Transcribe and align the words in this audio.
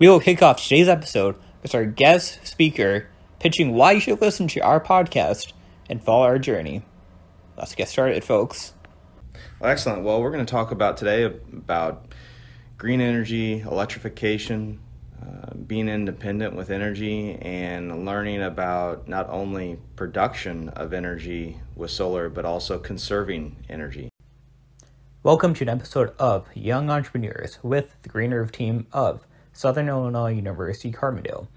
We 0.00 0.08
will 0.08 0.20
kick 0.20 0.42
off 0.42 0.62
today's 0.62 0.86
episode 0.86 1.34
with 1.60 1.74
our 1.74 1.84
guest 1.84 2.46
speaker 2.46 3.08
pitching 3.40 3.74
why 3.74 3.90
you 3.90 4.00
should 4.00 4.20
listen 4.20 4.46
to 4.46 4.60
our 4.60 4.78
podcast 4.78 5.52
and 5.90 6.00
follow 6.00 6.22
our 6.22 6.38
journey. 6.38 6.82
Let's 7.56 7.74
get 7.74 7.88
started, 7.88 8.22
folks. 8.22 8.74
Well, 9.58 9.72
excellent. 9.72 10.04
Well, 10.04 10.22
we're 10.22 10.30
going 10.30 10.46
to 10.46 10.50
talk 10.50 10.70
about 10.70 10.98
today 10.98 11.24
about 11.24 12.14
green 12.76 13.00
energy, 13.00 13.58
electrification, 13.58 14.78
uh, 15.20 15.54
being 15.54 15.88
independent 15.88 16.54
with 16.54 16.70
energy, 16.70 17.34
and 17.34 18.06
learning 18.06 18.40
about 18.40 19.08
not 19.08 19.28
only 19.28 19.80
production 19.96 20.68
of 20.68 20.92
energy 20.92 21.60
with 21.74 21.90
solar, 21.90 22.28
but 22.28 22.44
also 22.44 22.78
conserving 22.78 23.56
energy. 23.68 24.10
Welcome 25.24 25.54
to 25.54 25.64
an 25.64 25.70
episode 25.70 26.14
of 26.20 26.46
Young 26.54 26.88
Entrepreneurs 26.88 27.58
with 27.64 27.96
the 28.02 28.08
Green 28.08 28.30
Roof 28.30 28.52
team 28.52 28.86
of 28.92 29.26
Southern 29.58 29.88
Illinois 29.88 30.34
University 30.34 30.92
Carbondale. 30.92 31.48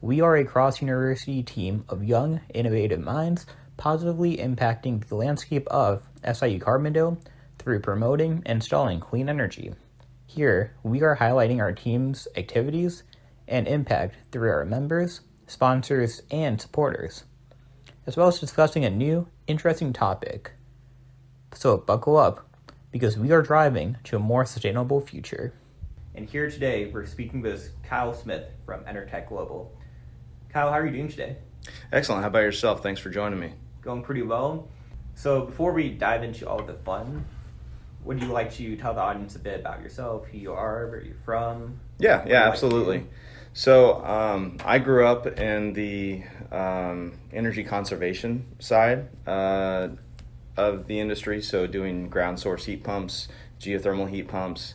We 0.00 0.22
are 0.22 0.34
a 0.34 0.46
cross 0.46 0.80
university 0.80 1.42
team 1.42 1.84
of 1.90 2.02
young, 2.02 2.40
innovative 2.54 3.00
minds 3.00 3.44
positively 3.76 4.38
impacting 4.38 5.06
the 5.06 5.16
landscape 5.16 5.66
of 5.66 6.02
SIU 6.24 6.58
Carbondale 6.58 7.22
through 7.58 7.80
promoting 7.80 8.42
and 8.46 8.62
installing 8.62 8.98
clean 8.98 9.28
energy. 9.28 9.74
Here, 10.24 10.74
we 10.82 11.02
are 11.02 11.14
highlighting 11.14 11.60
our 11.60 11.72
team's 11.72 12.26
activities 12.34 13.02
and 13.46 13.68
impact 13.68 14.16
through 14.32 14.48
our 14.48 14.64
members, 14.64 15.20
sponsors, 15.46 16.22
and 16.30 16.58
supporters, 16.58 17.24
as 18.06 18.16
well 18.16 18.28
as 18.28 18.40
discussing 18.40 18.86
a 18.86 18.90
new, 18.90 19.28
interesting 19.46 19.92
topic. 19.92 20.52
So, 21.52 21.76
buckle 21.76 22.16
up 22.16 22.48
because 22.90 23.18
we 23.18 23.32
are 23.32 23.42
driving 23.42 23.98
to 24.04 24.16
a 24.16 24.18
more 24.18 24.46
sustainable 24.46 25.02
future. 25.02 25.52
And 26.20 26.28
here 26.28 26.50
today, 26.50 26.84
we're 26.84 27.06
speaking 27.06 27.40
with 27.40 27.72
Kyle 27.82 28.12
Smith 28.12 28.44
from 28.66 28.84
Enertech 28.84 29.30
Global. 29.30 29.72
Kyle, 30.50 30.70
how 30.70 30.78
are 30.78 30.84
you 30.84 30.92
doing 30.92 31.08
today? 31.08 31.38
Excellent. 31.90 32.20
How 32.20 32.28
about 32.28 32.40
yourself? 32.40 32.82
Thanks 32.82 33.00
for 33.00 33.08
joining 33.08 33.40
me. 33.40 33.54
Going 33.80 34.02
pretty 34.02 34.20
well. 34.20 34.68
So, 35.14 35.46
before 35.46 35.72
we 35.72 35.88
dive 35.88 36.22
into 36.22 36.46
all 36.46 36.62
the 36.62 36.74
fun, 36.74 37.24
would 38.04 38.20
you 38.20 38.28
like 38.28 38.52
to 38.56 38.76
tell 38.76 38.92
the 38.92 39.00
audience 39.00 39.34
a 39.34 39.38
bit 39.38 39.60
about 39.60 39.80
yourself, 39.80 40.26
who 40.26 40.36
you 40.36 40.52
are, 40.52 40.88
where 40.88 41.00
you're 41.00 41.16
from? 41.24 41.80
Yeah, 41.98 42.22
yeah, 42.26 42.46
absolutely. 42.46 43.06
so, 43.54 44.04
um, 44.04 44.58
I 44.62 44.78
grew 44.78 45.06
up 45.06 45.26
in 45.26 45.72
the 45.72 46.22
um, 46.52 47.14
energy 47.32 47.64
conservation 47.64 48.44
side 48.58 49.08
uh, 49.26 49.88
of 50.58 50.86
the 50.86 51.00
industry, 51.00 51.40
so 51.40 51.66
doing 51.66 52.10
ground 52.10 52.38
source 52.40 52.66
heat 52.66 52.84
pumps, 52.84 53.28
geothermal 53.58 54.10
heat 54.10 54.28
pumps, 54.28 54.74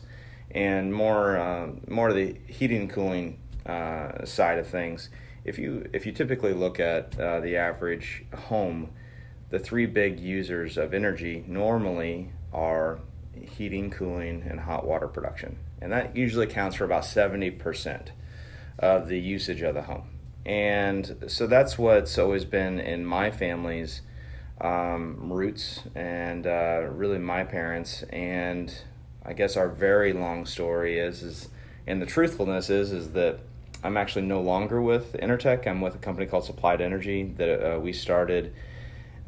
and 0.50 0.92
more 0.92 1.36
uh, 1.38 1.68
more 1.88 2.08
of 2.08 2.14
the 2.14 2.36
heating 2.46 2.82
and 2.82 2.90
cooling 2.90 3.38
uh, 3.66 4.24
side 4.24 4.58
of 4.58 4.66
things. 4.66 5.10
If 5.44 5.58
you 5.58 5.88
if 5.92 6.06
you 6.06 6.12
typically 6.12 6.52
look 6.52 6.80
at 6.80 7.18
uh, 7.20 7.40
the 7.40 7.56
average 7.56 8.24
home, 8.34 8.90
the 9.50 9.58
three 9.58 9.86
big 9.86 10.20
users 10.20 10.76
of 10.76 10.94
energy 10.94 11.44
normally 11.46 12.32
are 12.52 13.00
heating, 13.32 13.90
cooling, 13.90 14.42
and 14.48 14.60
hot 14.60 14.86
water 14.86 15.08
production, 15.08 15.58
and 15.80 15.92
that 15.92 16.16
usually 16.16 16.46
accounts 16.46 16.76
for 16.76 16.84
about 16.84 17.04
seventy 17.04 17.50
percent 17.50 18.12
of 18.78 19.08
the 19.08 19.18
usage 19.18 19.62
of 19.62 19.74
the 19.74 19.82
home. 19.82 20.10
And 20.44 21.24
so 21.26 21.46
that's 21.46 21.76
what's 21.76 22.18
always 22.18 22.44
been 22.44 22.78
in 22.78 23.04
my 23.04 23.30
family's 23.30 24.02
um, 24.60 25.32
roots 25.32 25.80
and 25.94 26.46
uh, 26.46 26.86
really 26.90 27.18
my 27.18 27.42
parents 27.42 28.04
and 28.04 28.72
I 29.26 29.32
guess 29.32 29.56
our 29.56 29.68
very 29.68 30.12
long 30.12 30.46
story 30.46 30.98
is 30.98 31.22
is 31.22 31.48
and 31.86 32.00
the 32.00 32.06
truthfulness 32.06 32.70
is 32.70 32.92
is 32.92 33.10
that 33.12 33.40
I'm 33.82 33.96
actually 33.96 34.22
no 34.22 34.40
longer 34.40 34.80
with 34.80 35.14
Enertech. 35.14 35.66
I'm 35.66 35.80
with 35.80 35.94
a 35.94 35.98
company 35.98 36.26
called 36.26 36.44
Supplied 36.44 36.80
Energy 36.80 37.34
that 37.36 37.74
uh, 37.74 37.78
we 37.78 37.92
started 37.92 38.54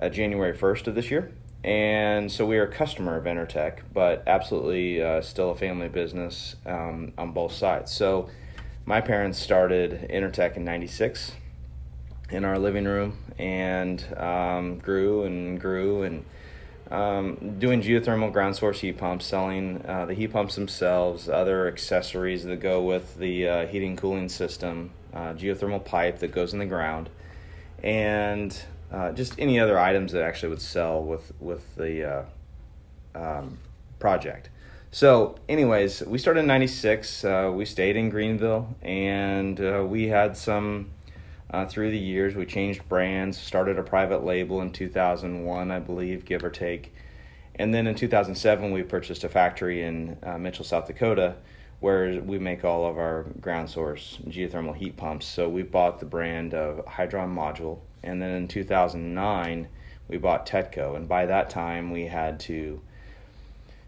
uh, 0.00 0.08
January 0.08 0.56
1st 0.56 0.86
of 0.86 0.94
this 0.94 1.10
year. 1.10 1.32
And 1.64 2.31
so 2.31 2.47
we 2.47 2.56
are 2.58 2.64
a 2.64 2.72
customer 2.72 3.16
of 3.16 3.25
Enertech, 3.25 3.81
but 3.92 4.22
absolutely 4.26 5.03
uh, 5.03 5.20
still 5.20 5.50
a 5.50 5.54
family 5.54 5.88
business 5.88 6.56
um, 6.66 7.12
on 7.19 7.32
both 7.32 7.53
sides. 7.53 7.92
So 7.92 8.31
my 8.87 9.00
parents 9.00 9.38
started 9.38 10.08
Enertech 10.10 10.56
in 10.56 10.64
96 10.64 11.32
in 12.31 12.44
our 12.44 12.58
living 12.58 12.84
room 12.84 13.19
and 13.38 14.04
um, 14.16 14.78
grew 14.78 15.25
and 15.25 15.60
grew 15.60 16.03
and 16.03 16.25
um, 16.91 17.56
doing 17.59 17.82
geothermal 17.82 18.32
ground 18.32 18.56
source 18.56 18.81
heat 18.81 18.97
pumps, 18.97 19.26
selling 19.26 19.84
uh, 19.87 20.06
the 20.06 20.15
heat 20.15 20.28
pumps 20.28 20.54
themselves, 20.54 21.28
other 21.28 21.69
accessories 21.69 22.44
that 22.44 22.60
go 22.60 22.82
with 22.82 23.16
the 23.16 23.49
uh, 23.49 23.66
heating 23.66 23.97
cooling 23.97 24.28
system, 24.28 24.91
uh, 25.12 25.34
geothermal 25.34 25.84
pipe 25.84 26.19
that 26.21 26.32
goes 26.32 26.53
in 26.53 26.59
the 26.59 26.66
ground, 26.66 27.10
and 27.82 28.62
uh, 28.91 29.12
just 29.12 29.38
any 29.38 29.60
other 29.60 29.78
items 29.78 30.12
that 30.12 30.22
actually 30.22 30.49
would 30.49 30.62
sell 30.62 31.03
with 31.03 31.32
with 31.41 31.75
the 31.76 32.04
uh, 32.04 32.25
um, 33.15 33.59
project. 33.99 34.49
So, 34.91 35.37
anyways, 35.47 36.03
we 36.05 36.16
started 36.16 36.41
in 36.41 36.47
'96. 36.47 37.25
Uh, 37.25 37.53
we 37.55 37.66
stayed 37.66 37.97
in 37.97 38.09
Greenville, 38.09 38.75
and 38.81 39.59
we 39.91 40.09
had 40.09 40.38
some 40.38 40.91
uh, 41.50 41.66
through 41.66 41.91
the 41.91 41.98
years. 41.98 42.34
We 42.34 42.47
changed 42.47 42.88
brands, 42.88 43.38
started 43.38 43.78
a 43.78 43.82
private 43.82 44.25
label 44.25 44.60
in 44.60 44.72
2001, 44.72 45.70
I 45.70 45.78
believe, 45.78 46.25
give 46.25 46.44
or 46.44 46.50
take. 46.50 46.92
And 47.54 47.75
then 47.75 47.86
in 47.86 47.94
2007, 47.94 48.70
we 48.70 48.82
purchased 48.82 49.25
a 49.25 49.28
factory 49.28 49.82
in 49.82 50.16
uh, 50.22 50.38
Mitchell, 50.38 50.64
South 50.64 50.87
Dakota, 50.87 51.37
where 51.81 52.20
we 52.20 52.38
make 52.38 52.64
all 52.64 52.87
of 52.87 52.98
our 52.98 53.25
ground 53.41 53.70
source 53.70 54.19
geothermal 54.26 54.76
heat 54.76 54.97
pumps. 54.97 55.26
So 55.26 55.48
we 55.48 55.62
bought 55.62 56.00
the 56.00 56.06
brand 56.06 56.54
of 56.54 56.84
Hydron 56.87 57.34
Module. 57.34 57.81
And 58.03 58.22
then 58.22 58.31
in 58.31 58.48
2009, 58.48 59.69
we 60.06 60.19
bought 60.19 60.47
Tetco. 60.47 60.97
And 60.97 61.08
by 61.08 61.26
that 61.26 61.50
time, 61.50 61.91
we 61.91 62.06
had 62.06 62.38
to 62.41 62.81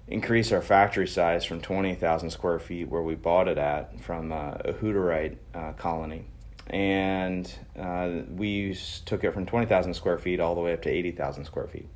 increase 0.08 0.50
our 0.50 0.62
factory 0.62 1.06
size 1.06 1.44
from 1.44 1.60
20,000 1.60 2.30
square 2.30 2.58
feet, 2.58 2.88
where 2.88 3.02
we 3.02 3.14
bought 3.14 3.46
it 3.46 3.58
at, 3.58 4.00
from 4.00 4.32
uh, 4.32 4.52
a 4.64 4.72
Hutterite 4.72 5.36
uh, 5.54 5.72
colony 5.72 6.24
and 6.70 7.52
uh, 7.78 8.10
we 8.30 8.78
took 9.04 9.24
it 9.24 9.34
from 9.34 9.44
20,000 9.44 9.92
square 9.92 10.18
feet 10.18 10.38
all 10.38 10.54
the 10.54 10.60
way 10.60 10.72
up 10.72 10.82
to 10.82 10.88
80,000 10.88 11.44
square 11.44 11.66
feet. 11.66 11.88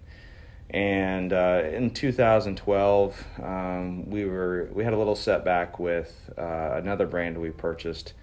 And 0.70 1.32
uh, 1.32 1.62
in 1.72 1.90
2012, 1.90 3.24
um, 3.42 4.10
we 4.10 4.24
were 4.24 4.68
we 4.72 4.82
had 4.82 4.92
a 4.92 4.98
little 4.98 5.14
setback 5.14 5.78
with 5.78 6.30
uh, 6.36 6.72
another 6.74 7.06
brand 7.06 7.38
we 7.38 7.50
purchased, 7.50 8.14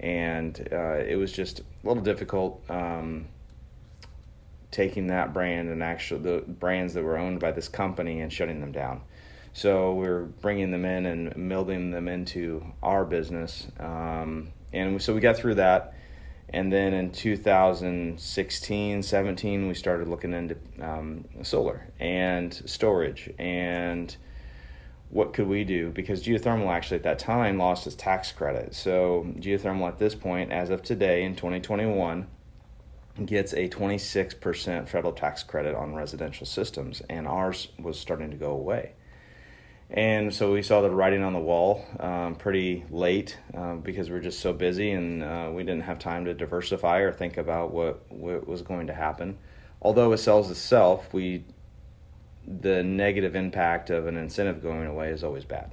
and 0.00 0.68
uh, 0.72 0.96
it 0.96 1.16
was 1.16 1.32
just 1.32 1.60
a 1.60 1.64
little 1.84 2.02
difficult 2.02 2.68
um, 2.68 3.28
taking 4.72 5.08
that 5.08 5.32
brand 5.32 5.68
and 5.68 5.82
actually 5.82 6.22
the 6.22 6.40
brands 6.40 6.94
that 6.94 7.04
were 7.04 7.18
owned 7.18 7.38
by 7.38 7.52
this 7.52 7.68
company 7.68 8.20
and 8.20 8.32
shutting 8.32 8.60
them 8.60 8.72
down. 8.72 9.02
So 9.52 9.94
we 9.94 10.08
are 10.08 10.22
bringing 10.22 10.70
them 10.70 10.86
in 10.86 11.06
and 11.06 11.34
melding 11.34 11.92
them 11.92 12.08
into 12.08 12.64
our 12.82 13.04
business. 13.04 13.68
Um, 13.78 14.48
and 14.72 15.00
so 15.00 15.14
we 15.14 15.20
got 15.20 15.36
through 15.36 15.56
that. 15.56 15.94
And 16.48 16.70
then 16.70 16.92
in 16.92 17.12
2016 17.12 19.02
17 19.02 19.68
we 19.68 19.74
started 19.74 20.08
looking 20.08 20.34
into 20.34 20.56
um, 20.80 21.24
solar 21.42 21.88
and 21.98 22.52
storage 22.66 23.30
and 23.38 24.14
what 25.08 25.34
could 25.34 25.46
we 25.46 25.64
do? 25.64 25.90
Because 25.90 26.22
geothermal 26.22 26.68
actually 26.68 26.96
at 26.96 27.02
that 27.02 27.18
time 27.18 27.58
lost 27.58 27.86
its 27.86 27.96
tax 27.96 28.32
credit. 28.32 28.74
So 28.74 29.26
geothermal 29.38 29.88
at 29.88 29.98
this 29.98 30.14
point 30.14 30.52
as 30.52 30.70
of 30.70 30.82
today 30.82 31.24
in 31.24 31.36
2021 31.36 32.26
gets 33.26 33.52
a 33.52 33.68
26% 33.68 34.88
federal 34.88 35.12
tax 35.12 35.42
credit 35.42 35.74
on 35.74 35.94
residential 35.94 36.46
systems. 36.46 37.02
And 37.10 37.28
ours 37.28 37.68
was 37.78 37.98
starting 37.98 38.30
to 38.30 38.36
go 38.36 38.52
away 38.52 38.94
and 39.92 40.32
so 40.32 40.50
we 40.50 40.62
saw 40.62 40.80
the 40.80 40.90
writing 40.90 41.22
on 41.22 41.34
the 41.34 41.38
wall 41.38 41.84
um, 42.00 42.34
pretty 42.34 42.82
late 42.90 43.36
uh, 43.54 43.74
because 43.74 44.08
we 44.08 44.14
were 44.14 44.22
just 44.22 44.40
so 44.40 44.54
busy 44.54 44.92
and 44.92 45.22
uh, 45.22 45.50
we 45.52 45.64
didn't 45.64 45.82
have 45.82 45.98
time 45.98 46.24
to 46.24 46.32
diversify 46.32 47.00
or 47.00 47.12
think 47.12 47.36
about 47.36 47.72
what, 47.72 48.10
what 48.10 48.48
was 48.48 48.62
going 48.62 48.86
to 48.86 48.94
happen. 48.94 49.36
Although 49.82 50.10
it 50.12 50.18
sells 50.18 50.50
itself, 50.50 51.12
we 51.12 51.44
the 52.46 52.82
negative 52.82 53.36
impact 53.36 53.90
of 53.90 54.06
an 54.06 54.16
incentive 54.16 54.62
going 54.62 54.86
away 54.86 55.10
is 55.10 55.22
always 55.22 55.44
bad. 55.44 55.70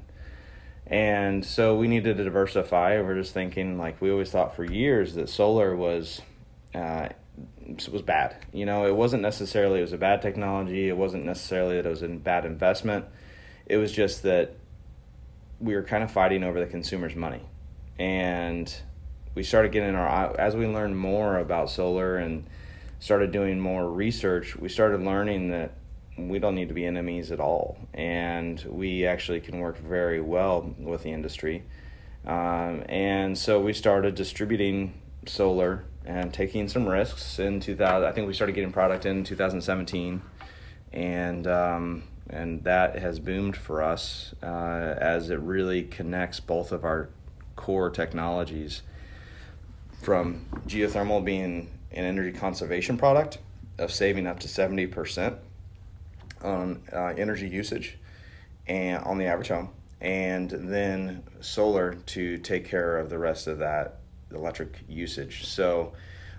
And 0.85 1.43
so 1.45 1.75
we 1.77 1.87
needed 1.87 2.17
to 2.17 2.23
diversify. 2.23 3.01
We're 3.01 3.15
just 3.15 3.33
thinking, 3.33 3.77
like 3.77 4.01
we 4.01 4.11
always 4.11 4.29
thought 4.31 4.55
for 4.55 4.65
years, 4.65 5.15
that 5.15 5.29
solar 5.29 5.75
was 5.75 6.21
uh, 6.75 7.09
was 7.89 8.01
bad. 8.01 8.35
You 8.51 8.65
know, 8.65 8.85
it 8.85 8.95
wasn't 8.95 9.21
necessarily 9.21 9.79
it 9.79 9.83
was 9.83 9.93
a 9.93 9.97
bad 9.97 10.21
technology. 10.21 10.89
It 10.89 10.97
wasn't 10.97 11.23
necessarily 11.25 11.77
that 11.77 11.85
it 11.85 11.89
was 11.89 12.03
a 12.03 12.09
bad 12.09 12.43
investment 12.45 13.05
it 13.69 13.77
was 13.77 13.91
just 13.91 14.23
that 14.23 14.55
we 15.59 15.75
were 15.75 15.83
kind 15.83 16.03
of 16.03 16.11
fighting 16.11 16.43
over 16.43 16.59
the 16.59 16.65
consumer's 16.65 17.15
money. 17.15 17.41
And 17.97 18.73
we 19.35 19.43
started 19.43 19.71
getting 19.71 19.95
our, 19.95 20.39
as 20.39 20.55
we 20.55 20.65
learned 20.67 20.97
more 20.97 21.37
about 21.37 21.69
solar 21.69 22.17
and 22.17 22.45
started 22.99 23.31
doing 23.31 23.59
more 23.59 23.89
research, 23.89 24.55
we 24.55 24.69
started 24.69 25.01
learning 25.01 25.49
that 25.51 25.71
we 26.17 26.39
don't 26.39 26.55
need 26.55 26.67
to 26.67 26.73
be 26.73 26.85
enemies 26.85 27.31
at 27.31 27.39
all. 27.39 27.77
And 27.93 28.61
we 28.69 29.05
actually 29.05 29.39
can 29.39 29.59
work 29.59 29.77
very 29.77 30.19
well 30.19 30.73
with 30.77 31.03
the 31.03 31.11
industry. 31.11 31.63
Um, 32.25 32.83
and 32.89 33.37
so 33.37 33.61
we 33.61 33.73
started 33.73 34.15
distributing 34.15 34.99
solar 35.25 35.85
and 36.05 36.33
taking 36.33 36.67
some 36.67 36.87
risks 36.87 37.39
in 37.39 37.59
2000. 37.59 38.07
I 38.07 38.11
think 38.11 38.27
we 38.27 38.33
started 38.33 38.53
getting 38.53 38.71
product 38.71 39.05
in 39.05 39.23
2017, 39.23 40.21
and 40.91 41.47
um, 41.47 42.03
and 42.29 42.63
that 42.63 42.97
has 42.97 43.19
boomed 43.19 43.57
for 43.57 43.81
us 43.81 44.33
uh, 44.43 44.45
as 44.97 45.29
it 45.29 45.39
really 45.39 45.83
connects 45.83 46.39
both 46.39 46.71
of 46.71 46.83
our 46.83 47.09
core 47.55 47.89
technologies 47.89 48.83
from 50.01 50.45
geothermal 50.67 51.23
being 51.23 51.69
an 51.91 52.05
energy 52.05 52.37
conservation 52.37 52.97
product 52.97 53.39
of 53.77 53.91
saving 53.91 54.27
up 54.27 54.39
to 54.39 54.47
70% 54.47 55.37
on 56.43 56.81
uh, 56.93 57.13
energy 57.17 57.47
usage 57.47 57.97
and 58.67 59.03
on 59.03 59.17
the 59.17 59.25
average 59.25 59.49
home 59.49 59.69
and 60.01 60.49
then 60.49 61.23
solar 61.41 61.95
to 62.05 62.37
take 62.37 62.65
care 62.65 62.97
of 62.97 63.09
the 63.09 63.17
rest 63.17 63.47
of 63.47 63.57
that 63.59 63.97
electric 64.31 64.79
usage. 64.87 65.45
So 65.45 65.93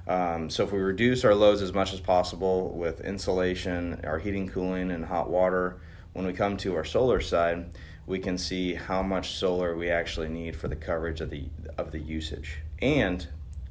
um, 0.09 0.51
so 0.51 0.65
if 0.65 0.73
we 0.73 0.79
reduce 0.79 1.25
our 1.25 1.35
loads 1.35 1.63
as 1.63 1.73
much 1.73 1.93
as 1.93 2.01
possible 2.01 2.71
with 2.71 3.01
insulation 3.01 4.01
our 4.05 4.19
heating 4.19 4.49
cooling 4.49 4.91
and 4.91 5.05
hot 5.05 5.31
water 5.31 5.81
when 6.13 6.27
we 6.27 6.33
come 6.33 6.57
to 6.57 6.75
our 6.75 6.85
solar 6.85 7.21
side 7.21 7.71
we 8.07 8.19
can 8.19 8.37
see 8.37 8.75
how 8.75 9.03
much 9.03 9.37
solar 9.37 9.77
we 9.77 9.89
actually 9.89 10.29
need 10.29 10.57
for 10.57 10.67
the 10.67 10.77
coverage 10.77 11.21
of 11.21 11.31
the 11.31 11.45
of 11.79 11.93
the 11.93 11.99
usage 12.01 12.59
and 12.83 13.29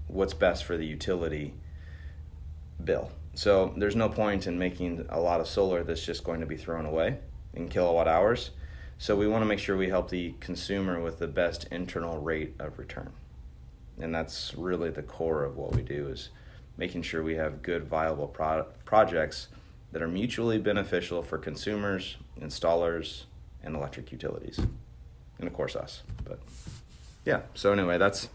what's 0.08 0.34
best 0.34 0.64
for 0.64 0.78
the 0.78 0.86
utility 0.86 1.54
bill. 2.84 3.12
So 3.34 3.74
there's 3.78 3.96
no 3.96 4.10
point 4.10 4.48
in 4.48 4.58
making 4.58 5.06
a 5.10 5.20
lot 5.20 5.40
of 5.40 5.48
solar 5.48 5.84
that's 5.84 6.06
just 6.06 6.24
going 6.24 6.40
to 6.40 6.46
be 6.46 6.58
thrown 6.58 6.86
away 6.86 7.20
in 7.54 7.70
kilowatt 7.70 8.08
hours. 8.08 8.52
So 8.98 9.16
we 9.16 9.28
want 9.28 9.44
to 9.44 9.46
make 9.46 9.60
sure 9.60 9.78
we 9.78 9.90
help 9.90 10.10
the 10.10 10.34
consumer 10.40 11.00
with 11.00 11.20
the 11.20 11.28
best 11.28 11.68
internal 11.72 12.20
rate 12.20 12.56
of 12.60 12.80
return. 12.80 13.12
And 14.00 14.14
that's 14.14 14.56
really 14.56 14.90
the 14.90 15.04
core 15.04 15.44
of 15.44 15.58
what 15.58 15.76
we 15.76 15.82
do 15.82 16.08
is 16.08 16.30
making 16.78 17.02
sure 17.02 17.22
we 17.22 17.36
have 17.36 17.62
good 17.62 17.86
viable 17.88 18.28
pro- 18.28 18.66
projects 18.86 19.50
that 19.92 20.02
are 20.02 20.08
mutually 20.08 20.58
beneficial 20.58 21.22
for 21.22 21.38
consumers, 21.38 22.18
installers, 22.40 23.24
and 23.64 23.76
electric 23.76 24.12
utilities. 24.12 24.60
And 25.40 25.48
of 25.48 25.54
course 25.54 25.76
us. 25.76 26.04
But 26.24 26.40
yeah, 27.26 27.42
so 27.54 27.74
anyway, 27.74 27.98
that's 27.98 28.30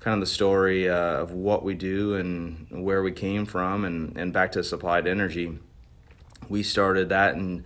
kind 0.00 0.14
of 0.14 0.20
the 0.20 0.32
story 0.34 0.88
uh, 0.88 0.94
of 0.94 1.32
what 1.32 1.62
we 1.62 1.74
do 1.74 2.14
and 2.14 2.66
where 2.70 3.02
we 3.02 3.12
came 3.12 3.46
from, 3.46 3.84
and, 3.84 4.16
and 4.16 4.32
back 4.32 4.52
to 4.52 4.64
Supplied 4.64 5.06
Energy. 5.06 5.58
We 6.48 6.62
started 6.62 7.10
that 7.10 7.34
in 7.34 7.64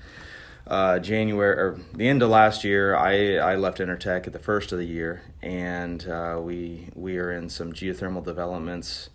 uh, 0.67 0.99
January 0.99 1.57
or 1.57 1.81
the 1.95 2.09
end 2.09 2.23
of 2.23 2.31
last 2.31 2.65
year. 2.65 2.97
I, 2.97 3.37
I 3.37 3.55
left 3.57 3.79
Enertech 3.79 4.27
at 4.27 4.33
the 4.33 4.39
first 4.39 4.73
of 4.73 4.79
the 4.79 4.87
year, 4.87 5.23
and 5.43 6.07
uh, 6.09 6.41
we 6.43 6.89
we 6.95 7.19
are 7.19 7.33
in 7.33 7.49
some 7.49 7.73
geothermal 7.73 8.25
developments, 8.25 9.11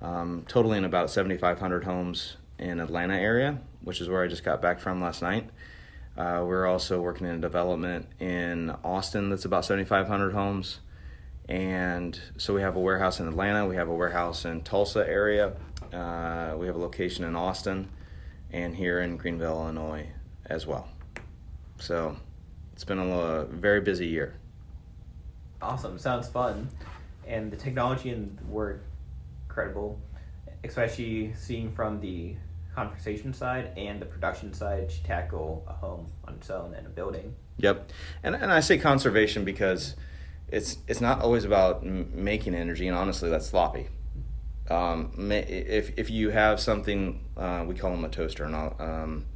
um, 0.00 0.44
totaling 0.48 0.84
about 0.84 1.10
7,500 1.10 1.84
homes 1.84 2.36
in 2.58 2.78
Atlanta 2.78 3.16
area, 3.16 3.58
which 3.82 4.00
is 4.00 4.08
where 4.08 4.22
I 4.22 4.28
just 4.28 4.44
got 4.44 4.62
back 4.62 4.78
from 4.78 5.00
last 5.00 5.22
night. 5.22 5.50
Uh, 6.16 6.44
we're 6.46 6.66
also 6.66 7.00
working 7.00 7.26
in 7.26 7.36
a 7.36 7.40
development 7.40 8.06
in 8.20 8.70
Austin 8.84 9.30
that's 9.30 9.46
about 9.46 9.64
7,500 9.64 10.34
homes. 10.34 10.80
And 11.48 12.18
so 12.36 12.54
we 12.54 12.60
have 12.60 12.76
a 12.76 12.80
warehouse 12.80 13.18
in 13.18 13.26
Atlanta, 13.26 13.66
we 13.66 13.76
have 13.76 13.88
a 13.88 13.94
warehouse 13.94 14.44
in 14.44 14.62
Tulsa 14.62 15.08
area, 15.08 15.54
uh, 15.92 16.54
we 16.56 16.66
have 16.66 16.76
a 16.76 16.78
location 16.78 17.24
in 17.24 17.34
Austin, 17.34 17.88
and 18.52 18.76
here 18.76 19.00
in 19.00 19.16
Greenville, 19.16 19.62
Illinois 19.62 20.06
as 20.52 20.66
well. 20.66 20.86
So 21.78 22.16
it's 22.74 22.84
been 22.84 22.98
a 22.98 23.44
very 23.44 23.80
busy 23.80 24.06
year. 24.06 24.34
Awesome, 25.60 25.98
sounds 25.98 26.28
fun. 26.28 26.68
And 27.26 27.50
the 27.50 27.56
technology 27.56 28.10
and 28.10 28.38
were 28.48 28.80
incredible, 29.48 29.98
especially 30.64 31.32
seeing 31.34 31.72
from 31.72 32.00
the 32.00 32.36
conversation 32.74 33.32
side 33.32 33.70
and 33.76 34.00
the 34.00 34.06
production 34.06 34.52
side 34.52 34.90
to 34.90 35.02
tackle 35.02 35.64
a 35.68 35.72
home 35.72 36.06
on 36.26 36.34
its 36.34 36.50
own 36.50 36.74
and 36.74 36.86
a 36.86 36.90
building. 36.90 37.34
Yep. 37.58 37.90
And, 38.22 38.34
and 38.34 38.52
I 38.52 38.60
say 38.60 38.78
conservation 38.78 39.44
because 39.44 39.94
it's 40.48 40.78
it's 40.86 41.00
not 41.00 41.20
always 41.20 41.44
about 41.44 41.82
m- 41.82 42.10
making 42.12 42.54
energy, 42.54 42.86
and 42.86 42.96
honestly, 42.96 43.30
that's 43.30 43.46
sloppy. 43.46 43.88
Um, 44.70 45.30
if 45.30 45.98
if 45.98 46.10
you 46.10 46.30
have 46.30 46.60
something, 46.60 47.24
uh, 47.36 47.64
we 47.66 47.74
call 47.74 47.90
them 47.90 48.04
a 48.04 48.08
toaster, 48.08 48.48
not 48.48 48.80
um, 48.80 49.26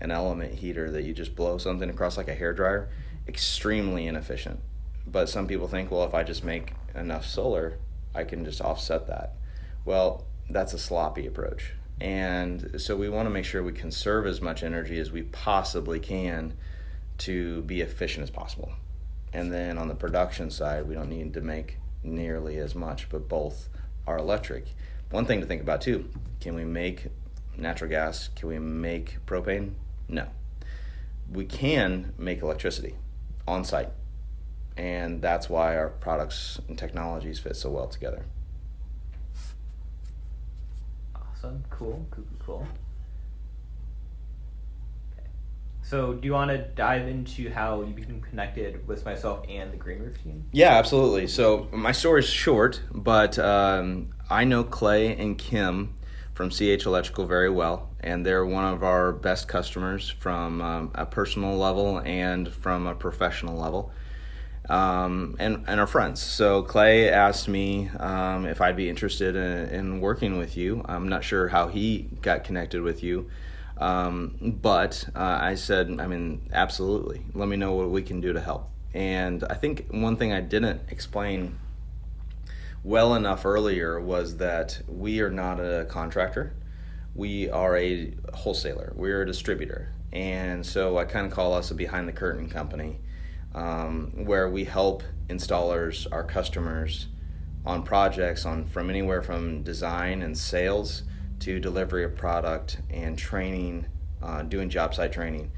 an 0.00 0.10
element 0.10 0.54
heater 0.54 0.90
that 0.90 1.02
you 1.02 1.12
just 1.12 1.34
blow 1.34 1.58
something 1.58 1.90
across 1.90 2.16
like 2.16 2.28
a 2.28 2.34
hair 2.34 2.52
dryer, 2.52 2.88
extremely 3.26 4.06
inefficient. 4.06 4.60
But 5.06 5.28
some 5.28 5.46
people 5.46 5.68
think, 5.68 5.90
well, 5.90 6.04
if 6.04 6.14
I 6.14 6.22
just 6.22 6.44
make 6.44 6.74
enough 6.94 7.26
solar, 7.26 7.78
I 8.14 8.24
can 8.24 8.44
just 8.44 8.60
offset 8.60 9.06
that. 9.06 9.34
Well, 9.84 10.24
that's 10.50 10.72
a 10.72 10.78
sloppy 10.78 11.26
approach. 11.26 11.72
And 12.00 12.80
so 12.80 12.96
we 12.96 13.08
want 13.08 13.26
to 13.26 13.30
make 13.30 13.44
sure 13.44 13.62
we 13.62 13.72
conserve 13.72 14.26
as 14.26 14.40
much 14.40 14.62
energy 14.62 14.98
as 14.98 15.10
we 15.10 15.22
possibly 15.22 15.98
can 15.98 16.56
to 17.18 17.62
be 17.62 17.80
efficient 17.80 18.22
as 18.22 18.30
possible. 18.30 18.72
And 19.32 19.52
then 19.52 19.78
on 19.78 19.88
the 19.88 19.94
production 19.94 20.50
side, 20.50 20.86
we 20.86 20.94
don't 20.94 21.10
need 21.10 21.34
to 21.34 21.40
make 21.40 21.78
nearly 22.02 22.58
as 22.58 22.74
much, 22.74 23.08
but 23.08 23.28
both 23.28 23.68
are 24.06 24.18
electric. 24.18 24.66
One 25.10 25.26
thing 25.26 25.40
to 25.40 25.46
think 25.46 25.62
about 25.62 25.80
too 25.80 26.08
can 26.40 26.54
we 26.54 26.64
make 26.64 27.08
natural 27.56 27.90
gas? 27.90 28.28
Can 28.28 28.48
we 28.48 28.58
make 28.58 29.18
propane? 29.26 29.74
No. 30.08 30.26
We 31.30 31.44
can 31.44 32.14
make 32.16 32.42
electricity 32.42 32.94
on 33.46 33.64
site. 33.64 33.90
And 34.76 35.20
that's 35.20 35.50
why 35.50 35.76
our 35.76 35.88
products 35.88 36.60
and 36.68 36.78
technologies 36.78 37.38
fit 37.38 37.56
so 37.56 37.70
well 37.70 37.88
together. 37.88 38.24
Awesome. 41.14 41.64
Cool. 41.70 42.06
Cool. 42.10 42.24
Cool. 42.38 42.66
So, 45.82 46.12
do 46.12 46.26
you 46.26 46.34
want 46.34 46.50
to 46.50 46.58
dive 46.58 47.08
into 47.08 47.50
how 47.50 47.80
you 47.80 47.94
became 47.94 48.20
connected 48.20 48.86
with 48.86 49.06
myself 49.06 49.46
and 49.48 49.72
the 49.72 49.78
Green 49.78 50.00
Roof 50.00 50.22
team? 50.22 50.44
Yeah, 50.52 50.76
absolutely. 50.76 51.26
So, 51.28 51.66
my 51.72 51.92
story 51.92 52.20
is 52.20 52.28
short, 52.28 52.82
but 52.92 53.38
um, 53.38 54.10
I 54.28 54.44
know 54.44 54.64
Clay 54.64 55.16
and 55.16 55.38
Kim 55.38 55.94
from 56.38 56.50
CH 56.50 56.86
Electrical 56.86 57.26
very 57.26 57.50
well, 57.50 57.90
and 57.98 58.24
they're 58.24 58.46
one 58.46 58.64
of 58.64 58.84
our 58.84 59.10
best 59.10 59.48
customers 59.48 60.08
from 60.08 60.62
um, 60.62 60.92
a 60.94 61.04
personal 61.04 61.56
level 61.58 61.98
and 61.98 62.48
from 62.48 62.86
a 62.86 62.94
professional 62.94 63.58
level. 63.58 63.90
Um, 64.70 65.34
and, 65.40 65.64
and 65.66 65.80
our 65.80 65.86
friends. 65.88 66.22
So 66.22 66.62
Clay 66.62 67.08
asked 67.08 67.48
me 67.48 67.88
um, 67.98 68.46
if 68.46 68.60
I'd 68.60 68.76
be 68.76 68.88
interested 68.88 69.34
in, 69.34 69.68
in 69.70 70.00
working 70.00 70.38
with 70.38 70.56
you. 70.56 70.84
I'm 70.84 71.08
not 71.08 71.24
sure 71.24 71.48
how 71.48 71.66
he 71.66 72.08
got 72.22 72.44
connected 72.44 72.82
with 72.82 73.02
you, 73.02 73.28
um, 73.78 74.58
but 74.62 75.08
uh, 75.16 75.38
I 75.40 75.56
said, 75.56 75.98
I 75.98 76.06
mean, 76.06 76.42
absolutely. 76.52 77.24
Let 77.34 77.48
me 77.48 77.56
know 77.56 77.72
what 77.72 77.90
we 77.90 78.02
can 78.02 78.20
do 78.20 78.32
to 78.32 78.40
help. 78.40 78.70
And 78.94 79.42
I 79.50 79.54
think 79.54 79.88
one 79.90 80.16
thing 80.16 80.32
I 80.32 80.40
didn't 80.40 80.82
explain 80.88 81.58
well 82.84 83.14
enough 83.14 83.44
earlier 83.44 84.00
was 84.00 84.36
that 84.36 84.80
we 84.86 85.20
are 85.20 85.30
not 85.30 85.60
a 85.60 85.86
contractor. 85.88 86.54
We 87.14 87.50
are 87.50 87.76
a 87.76 88.14
wholesaler. 88.32 88.92
We're 88.94 89.22
a 89.22 89.26
distributor. 89.26 89.92
And 90.12 90.64
so 90.64 90.98
I 90.98 91.04
kind 91.04 91.26
of 91.26 91.32
call 91.32 91.52
us 91.52 91.70
a 91.70 91.74
behind 91.74 92.08
the 92.08 92.12
curtain 92.12 92.48
company 92.48 93.00
um, 93.54 94.12
where 94.24 94.48
we 94.48 94.64
help 94.64 95.02
installers, 95.28 96.06
our 96.10 96.24
customers, 96.24 97.08
on 97.66 97.82
projects 97.82 98.46
on 98.46 98.66
from 98.66 98.88
anywhere 98.88 99.22
from 99.22 99.62
design 99.62 100.22
and 100.22 100.36
sales 100.36 101.02
to 101.40 101.60
delivery 101.60 102.04
of 102.04 102.16
product 102.16 102.78
and 102.90 103.18
training, 103.18 103.86
uh, 104.22 104.42
doing 104.42 104.70
job 104.70 104.94
site 104.94 105.12
training. 105.12 105.50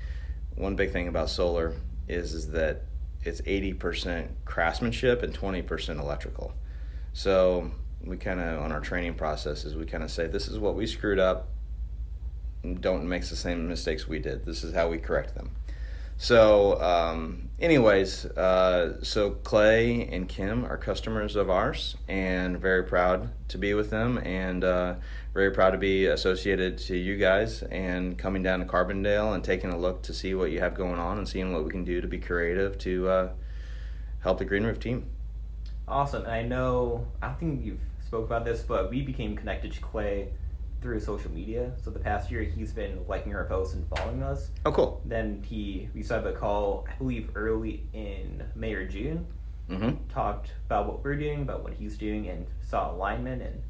One 0.56 0.76
big 0.76 0.92
thing 0.92 1.08
about 1.08 1.30
solar 1.30 1.74
is, 2.08 2.34
is 2.34 2.50
that 2.50 2.82
it's 3.22 3.40
80% 3.42 4.28
craftsmanship 4.44 5.22
and 5.22 5.38
20% 5.38 6.00
electrical. 6.00 6.54
So 7.12 7.70
we 8.04 8.16
kind 8.16 8.40
of, 8.40 8.60
on 8.60 8.72
our 8.72 8.80
training 8.80 9.14
processes, 9.14 9.76
we 9.76 9.84
kind 9.84 10.02
of 10.02 10.10
say, 10.10 10.26
this 10.26 10.48
is 10.48 10.58
what 10.58 10.74
we 10.74 10.86
screwed 10.86 11.18
up. 11.18 11.48
Don't 12.80 13.08
make 13.08 13.24
the 13.24 13.36
same 13.36 13.68
mistakes 13.68 14.06
we 14.06 14.18
did. 14.18 14.44
This 14.44 14.64
is 14.64 14.74
how 14.74 14.88
we 14.88 14.98
correct 14.98 15.34
them. 15.34 15.50
So, 16.22 16.78
um, 16.82 17.48
anyways, 17.58 18.26
uh, 18.26 19.02
so 19.02 19.30
Clay 19.30 20.06
and 20.06 20.28
Kim 20.28 20.66
are 20.66 20.76
customers 20.76 21.34
of 21.34 21.48
ours, 21.48 21.96
and 22.08 22.58
very 22.58 22.84
proud 22.84 23.30
to 23.48 23.56
be 23.56 23.72
with 23.72 23.88
them, 23.88 24.18
and 24.18 24.62
uh, 24.62 24.96
very 25.32 25.50
proud 25.50 25.70
to 25.70 25.78
be 25.78 26.04
associated 26.04 26.76
to 26.76 26.94
you 26.94 27.16
guys, 27.16 27.62
and 27.62 28.18
coming 28.18 28.42
down 28.42 28.60
to 28.60 28.66
Carbondale 28.66 29.34
and 29.34 29.42
taking 29.42 29.70
a 29.70 29.78
look 29.78 30.02
to 30.02 30.12
see 30.12 30.34
what 30.34 30.50
you 30.50 30.60
have 30.60 30.74
going 30.74 30.98
on, 30.98 31.16
and 31.16 31.26
seeing 31.26 31.54
what 31.54 31.64
we 31.64 31.70
can 31.70 31.84
do 31.84 32.02
to 32.02 32.06
be 32.06 32.18
creative 32.18 32.76
to 32.76 33.08
uh, 33.08 33.28
help 34.20 34.36
the 34.36 34.44
Green 34.44 34.64
Roof 34.64 34.78
team. 34.78 35.06
Awesome, 35.90 36.22
and 36.22 36.32
I 36.32 36.42
know 36.42 37.06
I 37.20 37.26
don't 37.28 37.38
think 37.40 37.64
you've 37.64 37.80
spoke 38.06 38.24
about 38.24 38.44
this, 38.44 38.62
but 38.62 38.90
we 38.90 39.02
became 39.02 39.36
connected 39.36 39.72
to 39.72 39.80
Clay 39.80 40.28
through 40.80 41.00
social 41.00 41.30
media. 41.30 41.72
So 41.82 41.90
the 41.90 41.98
past 41.98 42.30
year, 42.30 42.42
he's 42.42 42.72
been 42.72 43.04
liking 43.08 43.34
our 43.34 43.44
posts 43.44 43.74
and 43.74 43.86
following 43.88 44.22
us. 44.22 44.50
Oh, 44.64 44.72
cool. 44.72 45.02
Then 45.04 45.42
he 45.46 45.88
we 45.94 46.02
set 46.02 46.20
up 46.20 46.26
a 46.26 46.32
call, 46.38 46.86
I 46.90 46.94
believe, 46.96 47.30
early 47.34 47.82
in 47.92 48.42
May 48.54 48.72
or 48.74 48.86
June, 48.86 49.26
Mm-hmm. 49.68 50.08
talked 50.12 50.50
about 50.66 50.86
what 50.88 51.04
we're 51.04 51.14
doing, 51.16 51.42
about 51.42 51.62
what 51.62 51.74
he's 51.74 51.96
doing, 51.96 52.28
and 52.28 52.46
saw 52.60 52.92
alignment, 52.92 53.40
and 53.42 53.62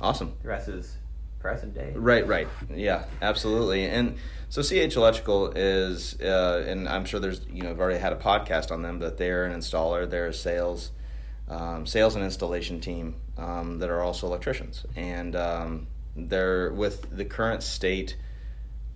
Awesome. 0.00 0.34
the 0.42 0.48
rest 0.48 0.68
is 0.68 0.96
present 1.40 1.74
day. 1.74 1.92
Right, 1.96 2.24
right. 2.26 2.46
Yeah, 2.72 3.04
absolutely. 3.22 3.86
And 3.86 4.16
so 4.48 4.62
CH 4.62 4.94
Electrical 4.94 5.50
is, 5.56 6.20
uh, 6.20 6.64
and 6.68 6.88
I'm 6.88 7.04
sure 7.04 7.18
there's, 7.18 7.40
you 7.50 7.62
know, 7.64 7.70
I've 7.70 7.80
already 7.80 7.98
had 7.98 8.12
a 8.12 8.16
podcast 8.16 8.70
on 8.70 8.82
them, 8.82 8.98
but 9.00 9.16
they're 9.18 9.44
an 9.46 9.58
installer, 9.58 10.08
they're 10.08 10.26
a 10.28 10.34
sales, 10.34 10.90
um, 11.50 11.84
sales 11.84 12.14
and 12.14 12.24
installation 12.24 12.80
team 12.80 13.16
um, 13.36 13.78
that 13.80 13.90
are 13.90 14.00
also 14.00 14.26
electricians. 14.26 14.86
And 14.96 15.34
um, 15.34 15.88
they're 16.16 16.72
with 16.72 17.14
the 17.14 17.24
current 17.24 17.62
state, 17.62 18.16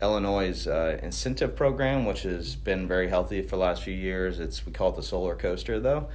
Illinois' 0.01 0.67
uh, 0.67 0.99
incentive 1.03 1.57
program, 1.57 2.07
which 2.07 2.23
has 2.23 2.55
been 2.55 2.87
very 2.87 3.09
healthy 3.09 3.43
for 3.43 3.57
the 3.57 3.63
last 3.63 3.83
few 3.83 3.95
years. 3.95 4.39
It's 4.39 4.65
we 4.65 4.73
call 4.73 4.91
it 4.91 4.97
the 4.97 5.03
solar 5.03 5.35
coaster, 5.35 5.81
though. 5.81 6.09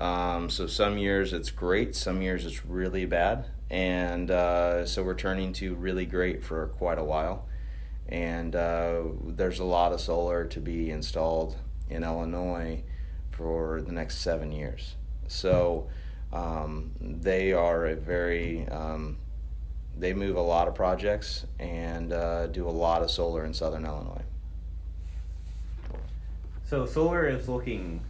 Um, 0.00 0.48
so 0.48 0.66
some 0.66 0.98
years 0.98 1.32
it's 1.32 1.50
great, 1.50 1.94
some 1.94 2.22
years 2.22 2.46
it's 2.46 2.64
really 2.64 3.04
bad, 3.04 3.46
and 3.70 4.30
uh, 4.30 4.86
so 4.86 5.02
we're 5.02 5.14
turning 5.14 5.52
to 5.54 5.74
really 5.74 6.06
great 6.06 6.42
for 6.42 6.68
quite 6.78 6.98
a 6.98 7.04
while. 7.04 7.46
And 8.08 8.56
uh, 8.56 9.02
there's 9.24 9.60
a 9.60 9.64
lot 9.64 9.92
of 9.92 10.00
solar 10.00 10.44
to 10.46 10.60
be 10.60 10.90
installed 10.90 11.56
in 11.88 12.02
Illinois 12.02 12.82
for 13.30 13.80
the 13.82 13.92
next 13.92 14.18
seven 14.18 14.50
years. 14.50 14.96
So 15.32 15.88
um, 16.32 16.92
they 17.00 17.52
are 17.52 17.86
a 17.86 17.96
very 17.96 18.66
um, 18.68 19.16
they 19.98 20.14
move 20.14 20.36
a 20.36 20.42
lot 20.42 20.68
of 20.68 20.74
projects 20.74 21.46
and 21.58 22.12
uh, 22.12 22.46
do 22.46 22.68
a 22.68 22.70
lot 22.70 23.02
of 23.02 23.10
solar 23.10 23.44
in 23.44 23.52
Southern 23.54 23.84
Illinois. 23.84 24.22
So 26.64 26.86
solar 26.86 27.26
is 27.28 27.48
looking 27.48 28.00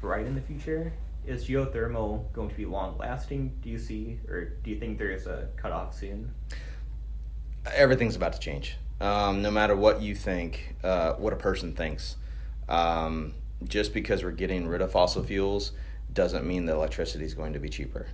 bright 0.00 0.26
in 0.26 0.34
the 0.34 0.40
future. 0.40 0.92
Is 1.26 1.44
geothermal 1.44 2.32
going 2.32 2.48
to 2.48 2.54
be 2.54 2.64
long 2.64 2.96
lasting? 2.98 3.52
Do 3.60 3.68
you 3.68 3.78
see, 3.78 4.20
or 4.28 4.44
do 4.44 4.70
you 4.70 4.78
think 4.78 4.96
there's 4.96 5.26
a 5.26 5.48
cutoff 5.56 5.98
soon? 5.98 6.32
everything's 7.74 8.16
about 8.16 8.32
to 8.34 8.38
change. 8.38 8.76
Um, 9.00 9.42
no 9.42 9.50
matter 9.50 9.76
what 9.76 10.00
you 10.00 10.14
think, 10.14 10.76
uh, 10.82 11.14
what 11.14 11.32
a 11.32 11.36
person 11.36 11.74
thinks, 11.74 12.16
um, 12.68 13.34
just 13.64 13.92
because 13.92 14.22
we're 14.22 14.30
getting 14.30 14.66
rid 14.66 14.80
of 14.80 14.92
fossil 14.92 15.22
fuels 15.22 15.72
doesn't 16.16 16.44
mean 16.44 16.66
that 16.66 16.74
electricity 16.74 17.24
is 17.24 17.34
going 17.34 17.52
to 17.52 17.60
be 17.60 17.68
cheaper. 17.68 18.08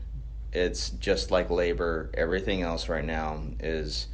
It's 0.52 0.90
just 0.90 1.30
like 1.30 1.49
labor. 1.49 2.11
Everything 2.12 2.61
else 2.61 2.90
right 2.90 3.04
now 3.04 3.40
is 3.61 4.09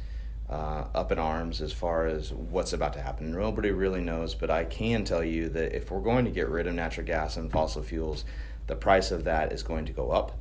uh, 0.49 0.85
up 0.95 1.11
in 1.11 1.19
arms 1.19 1.59
as 1.59 1.73
far 1.73 2.05
as 2.05 2.31
what's 2.31 2.71
about 2.71 2.93
to 2.93 3.01
happen. 3.01 3.31
Nobody 3.31 3.71
really 3.71 3.99
knows, 3.99 4.35
but 4.35 4.49
I 4.49 4.63
can 4.63 5.03
tell 5.03 5.23
you 5.23 5.49
that 5.49 5.75
if 5.75 5.91
we're 5.91 5.99
going 5.99 6.23
to 6.25 6.31
get 6.31 6.47
rid 6.47 6.67
of 6.67 6.75
natural 6.75 7.05
gas 7.05 7.35
and 7.35 7.51
fossil 7.51 7.83
fuels, 7.83 8.23
the 8.67 8.75
price 8.75 9.11
of 9.11 9.25
that 9.25 9.51
is 9.51 9.63
going 9.63 9.85
to 9.85 9.91
go 9.91 10.11
up, 10.11 10.39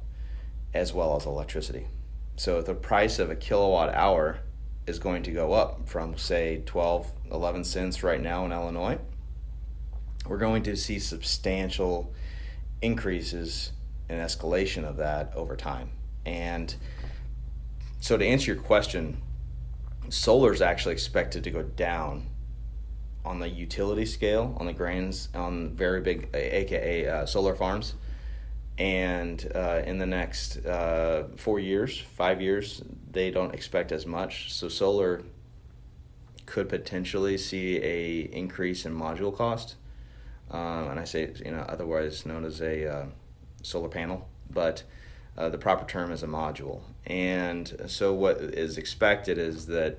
as 0.73 0.93
well 0.93 1.17
as 1.17 1.27
electricity. 1.27 1.89
So 2.37 2.63
the 2.63 2.75
price 2.75 3.19
of 3.19 3.31
a 3.31 3.37
kilowatt 3.37 3.93
hour 3.95 4.39
is 4.87 4.99
going 4.99 5.23
to 5.23 5.31
go 5.31 5.53
up 5.53 5.89
from 5.89 6.17
say 6.17 6.63
12 6.65 7.13
11 7.31 7.63
cents 7.63 8.03
right 8.03 8.23
now 8.23 8.47
in 8.47 8.53
illinois 8.53 8.99
we're 10.27 10.39
going 10.39 10.63
to 10.63 10.75
see 10.77 10.99
substantial 10.99 12.11
increases 12.83 13.73
and 14.09 14.21
escalation 14.21 14.85
of 14.85 14.97
that 14.97 15.33
over 15.35 15.57
time. 15.57 15.91
And 16.25 16.75
so 18.01 18.17
to 18.17 18.25
answer 18.25 18.53
your 18.53 18.63
question 18.63 19.23
solar 20.09 20.53
is 20.53 20.63
actually 20.63 20.93
expected 20.93 21.45
to 21.45 21.51
go 21.51 21.63
down 21.63 22.29
on 23.25 23.41
the 23.41 23.49
utility 23.49 24.07
scale 24.07 24.57
on 24.59 24.67
the 24.67 24.73
grains 24.73 25.29
on 25.35 25.75
very 25.75 26.01
big 26.01 26.29
aka 26.35 27.07
uh, 27.07 27.27
solar 27.27 27.55
farms. 27.55 27.95
And 28.79 29.51
uh, 29.55 29.83
in 29.85 29.99
the 29.99 30.07
next 30.07 30.65
uh, 30.65 31.25
four 31.37 31.59
years, 31.59 32.01
five 32.01 32.41
years, 32.41 32.83
they 33.11 33.31
don't 33.31 33.53
expect 33.53 33.91
as 33.91 34.07
much. 34.07 34.53
So 34.53 34.69
solar 34.69 35.25
could 36.47 36.69
potentially 36.69 37.37
see 37.37 37.79
a 37.79 38.21
increase 38.33 38.87
in 38.87 38.95
module 38.95 39.37
cost, 39.37 39.75
um, 40.51 40.89
and 40.89 41.01
I 41.01 41.05
say 41.05 41.33
you 41.45 41.51
know 41.51 41.65
otherwise 41.69 42.27
known 42.27 42.45
as 42.45 42.61
a 42.61 42.91
uh, 42.91 43.07
solar 43.63 43.89
panel, 43.89 44.29
but 44.51 44.83
uh, 45.37 45.49
the 45.49 45.59
proper 45.59 45.87
term 45.87 46.13
is 46.13 46.23
a 46.23 46.27
module. 46.27 46.83
And 47.07 47.85
so 47.87 48.15
what 48.15 48.39
is 48.39 48.79
expected 48.79 49.39
is 49.39 49.67
that. 49.67 49.99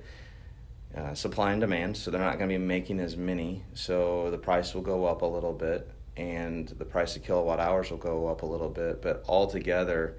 Uh, 0.92 1.14
supply 1.14 1.52
and 1.52 1.60
demand, 1.60 1.96
so 1.96 2.10
they're 2.10 2.20
not 2.20 2.36
going 2.36 2.50
to 2.50 2.58
be 2.58 2.58
making 2.58 2.98
as 2.98 3.16
many, 3.16 3.62
so 3.74 4.28
the 4.32 4.36
price 4.36 4.74
will 4.74 4.82
go 4.82 5.04
up 5.04 5.22
a 5.22 5.24
little 5.24 5.52
bit 5.52 5.88
and 6.16 6.68
the 6.68 6.84
price 6.84 7.16
of 7.16 7.24
kilowatt 7.24 7.58
hours 7.60 7.90
will 7.90 7.98
go 7.98 8.26
up 8.26 8.42
a 8.42 8.46
little 8.46 8.68
bit. 8.68 9.00
But 9.00 9.24
altogether, 9.26 10.16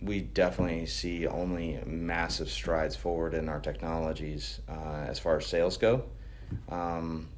we 0.00 0.20
definitely 0.20 0.86
see 0.86 1.26
only 1.26 1.80
massive 1.84 2.48
strides 2.48 2.94
forward 2.94 3.34
in 3.34 3.48
our 3.48 3.60
technologies 3.60 4.60
uh, 4.68 5.04
as 5.06 5.18
far 5.18 5.38
as 5.38 5.46
sales 5.46 5.76
go. 5.76 6.04
Um, 6.68 7.28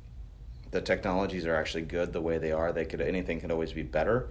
the 0.74 0.82
technologies 0.82 1.46
are 1.46 1.54
actually 1.54 1.84
good 1.84 2.12
the 2.12 2.20
way 2.20 2.38
they 2.38 2.52
are. 2.52 2.72
They 2.72 2.84
could 2.84 3.00
anything 3.00 3.40
could 3.40 3.50
always 3.50 3.72
be 3.72 3.82
better, 3.82 4.28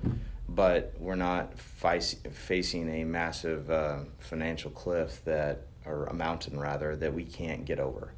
but 0.47 0.93
we're 0.99 1.15
not 1.15 1.57
facing 1.57 2.89
a 2.89 3.03
massive 3.05 3.71
uh, 3.71 3.99
financial 4.19 4.69
cliff 4.69 5.23
that, 5.25 5.61
or 5.85 6.05
a 6.05 6.13
mountain 6.13 6.59
rather, 6.59 6.95
that 6.97 7.13
we 7.13 7.23
can't 7.23 7.63
get 7.63 7.79
over. 7.79 8.11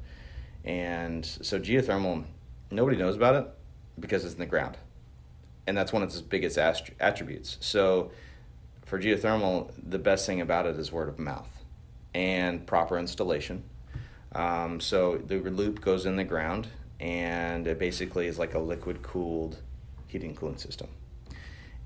And 0.64 1.24
so 1.24 1.60
geothermal, 1.60 2.24
nobody 2.70 2.96
knows 2.96 3.14
about 3.14 3.36
it 3.36 3.46
because 3.98 4.24
it's 4.24 4.34
in 4.34 4.40
the 4.40 4.46
ground 4.46 4.76
and 5.66 5.76
that's 5.76 5.92
one 5.92 6.02
of 6.02 6.08
its 6.08 6.20
biggest 6.20 6.58
attributes. 6.58 7.58
So, 7.60 8.10
for 8.84 9.00
geothermal, 9.00 9.70
the 9.82 9.98
best 9.98 10.26
thing 10.26 10.40
about 10.40 10.66
it 10.66 10.78
is 10.78 10.92
word 10.92 11.08
of 11.08 11.18
mouth 11.18 11.48
and 12.14 12.66
proper 12.66 12.98
installation. 12.98 13.64
Um, 14.32 14.80
so 14.80 15.18
the 15.18 15.38
loop 15.38 15.80
goes 15.80 16.06
in 16.06 16.16
the 16.16 16.24
ground, 16.24 16.68
and 17.00 17.66
it 17.66 17.78
basically 17.78 18.26
is 18.26 18.38
like 18.38 18.54
a 18.54 18.58
liquid 18.58 19.02
cooled 19.02 19.58
heating 20.06 20.34
cooling 20.34 20.56
system. 20.56 20.88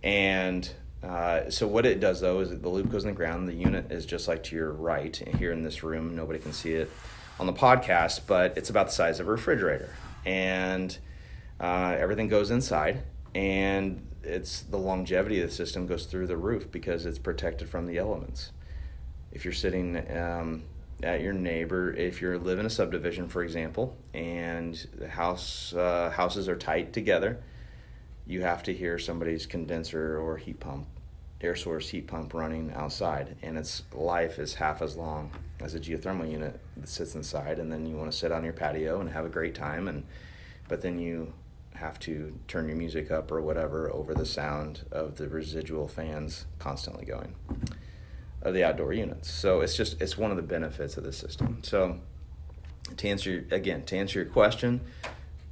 And 0.02 0.70
uh, 1.02 1.50
so 1.50 1.66
what 1.66 1.86
it 1.86 2.00
does 2.00 2.20
though 2.20 2.40
is 2.40 2.50
the 2.50 2.68
loop 2.68 2.90
goes 2.90 3.04
in 3.04 3.10
the 3.10 3.16
ground. 3.16 3.48
The 3.48 3.54
unit 3.54 3.90
is 3.90 4.06
just 4.06 4.28
like 4.28 4.42
to 4.44 4.56
your 4.56 4.72
right 4.72 5.16
here 5.38 5.52
in 5.52 5.62
this 5.62 5.82
room. 5.82 6.14
Nobody 6.14 6.38
can 6.38 6.52
see 6.52 6.72
it 6.72 6.90
on 7.38 7.46
the 7.46 7.52
podcast, 7.52 8.20
but 8.26 8.56
it's 8.56 8.70
about 8.70 8.86
the 8.86 8.92
size 8.92 9.18
of 9.18 9.26
a 9.28 9.30
refrigerator, 9.30 9.90
and 10.26 10.96
uh, 11.58 11.96
everything 11.98 12.28
goes 12.28 12.50
inside 12.50 13.02
and 13.34 14.06
it's 14.22 14.60
the 14.62 14.76
longevity 14.76 15.40
of 15.40 15.48
the 15.48 15.54
system 15.54 15.86
goes 15.86 16.06
through 16.06 16.26
the 16.26 16.36
roof 16.36 16.70
because 16.70 17.06
it's 17.06 17.18
protected 17.18 17.68
from 17.68 17.86
the 17.86 17.98
elements. 17.98 18.52
If 19.32 19.44
you're 19.44 19.54
sitting 19.54 19.96
um, 20.16 20.64
at 21.02 21.20
your 21.20 21.32
neighbor, 21.32 21.92
if 21.92 22.20
you 22.20 22.36
live 22.38 22.58
in 22.58 22.66
a 22.66 22.70
subdivision, 22.70 23.28
for 23.28 23.42
example, 23.42 23.96
and 24.14 24.86
the 24.96 25.08
house 25.08 25.72
uh, 25.74 26.10
houses 26.10 26.48
are 26.48 26.56
tight 26.56 26.92
together, 26.92 27.42
you 28.26 28.42
have 28.42 28.62
to 28.64 28.74
hear 28.74 28.98
somebody's 28.98 29.46
condenser 29.46 30.18
or 30.18 30.36
heat 30.36 30.60
pump, 30.60 30.86
air 31.40 31.56
source 31.56 31.88
heat 31.88 32.06
pump 32.06 32.34
running 32.34 32.72
outside, 32.74 33.36
and 33.42 33.58
its 33.58 33.82
life 33.92 34.38
is 34.38 34.54
half 34.54 34.82
as 34.82 34.96
long 34.96 35.30
as 35.60 35.74
a 35.74 35.80
geothermal 35.80 36.30
unit 36.30 36.60
that 36.76 36.88
sits 36.88 37.14
inside. 37.14 37.58
And 37.58 37.72
then 37.72 37.86
you 37.86 37.96
want 37.96 38.10
to 38.10 38.16
sit 38.16 38.32
on 38.32 38.44
your 38.44 38.52
patio 38.52 39.00
and 39.00 39.10
have 39.10 39.24
a 39.24 39.30
great 39.30 39.54
time, 39.54 39.88
and 39.88 40.04
but 40.68 40.82
then 40.82 40.98
you 40.98 41.32
have 41.74 41.98
to 41.98 42.38
turn 42.46 42.68
your 42.68 42.76
music 42.76 43.10
up 43.10 43.32
or 43.32 43.40
whatever 43.40 43.90
over 43.92 44.14
the 44.14 44.26
sound 44.26 44.84
of 44.92 45.16
the 45.16 45.28
residual 45.28 45.88
fans 45.88 46.44
constantly 46.58 47.06
going 47.06 47.34
of 48.42 48.54
the 48.54 48.64
outdoor 48.64 48.92
units. 48.92 49.30
So 49.30 49.60
it's 49.60 49.76
just 49.76 50.00
it's 50.00 50.16
one 50.16 50.30
of 50.30 50.36
the 50.36 50.42
benefits 50.42 50.96
of 50.96 51.04
the 51.04 51.12
system. 51.12 51.58
So 51.62 51.98
to 52.96 53.08
answer 53.08 53.44
again 53.50 53.84
to 53.84 53.96
answer 53.96 54.20
your 54.20 54.28
question, 54.28 54.80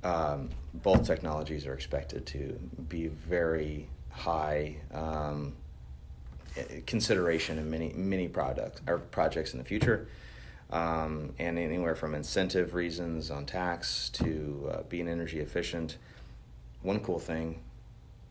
um, 0.03 0.51
both 0.75 1.07
technologies 1.07 1.67
are 1.67 1.75
expected 1.75 2.27
to 2.27 2.59
be 2.89 3.09
very 3.09 3.89
high 4.11 4.77
um, 4.93 5.55
consideration 6.87 7.59
in 7.59 7.71
many 7.71 7.93
many 7.95 8.29
products 8.29 8.81
or 8.87 8.99
projects 8.99 9.53
in 9.53 9.59
the 9.59 9.65
future. 9.65 10.09
Um, 10.71 11.33
and 11.39 11.59
anywhere 11.59 11.95
from 11.95 12.15
incentive 12.15 12.75
reasons 12.75 13.31
on 13.31 13.47
tax 13.47 14.11
to 14.11 14.71
uh, 14.71 14.83
being 14.83 15.09
energy 15.09 15.41
efficient 15.41 15.97
one 16.83 17.01
cool 17.01 17.19
thing, 17.19 17.61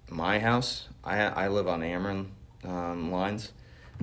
my 0.10 0.40
house, 0.40 0.88
I 1.04 1.20
I 1.24 1.48
live 1.48 1.68
on 1.68 1.82
Ameren 1.82 2.28
um, 2.64 3.12
lines 3.12 3.52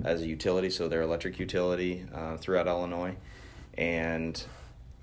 as 0.02 0.22
a 0.22 0.26
utility, 0.26 0.70
so 0.70 0.88
they're 0.88 1.02
electric 1.02 1.38
utility 1.38 2.04
uh, 2.14 2.36
throughout 2.36 2.66
Illinois, 2.66 3.16
and 3.78 4.42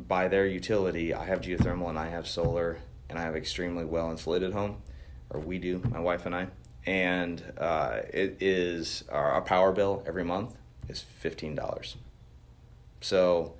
by 0.07 0.27
their 0.27 0.47
utility, 0.47 1.13
I 1.13 1.25
have 1.25 1.41
geothermal 1.41 1.89
and 1.89 1.99
I 1.99 2.09
have 2.09 2.27
solar, 2.27 2.79
and 3.09 3.17
I 3.17 3.23
have 3.23 3.35
extremely 3.35 3.85
well 3.85 4.11
insulated 4.11 4.53
home, 4.53 4.81
or 5.29 5.39
we 5.39 5.59
do, 5.59 5.81
my 5.89 5.99
wife 5.99 6.25
and 6.25 6.35
I, 6.35 6.47
and 6.85 7.43
uh, 7.57 8.01
it 8.11 8.37
is 8.41 9.03
our, 9.09 9.31
our 9.31 9.41
power 9.41 9.71
bill 9.71 10.03
every 10.07 10.23
month 10.23 10.55
is 10.89 11.01
fifteen 11.01 11.55
dollars. 11.55 11.95
So 13.01 13.53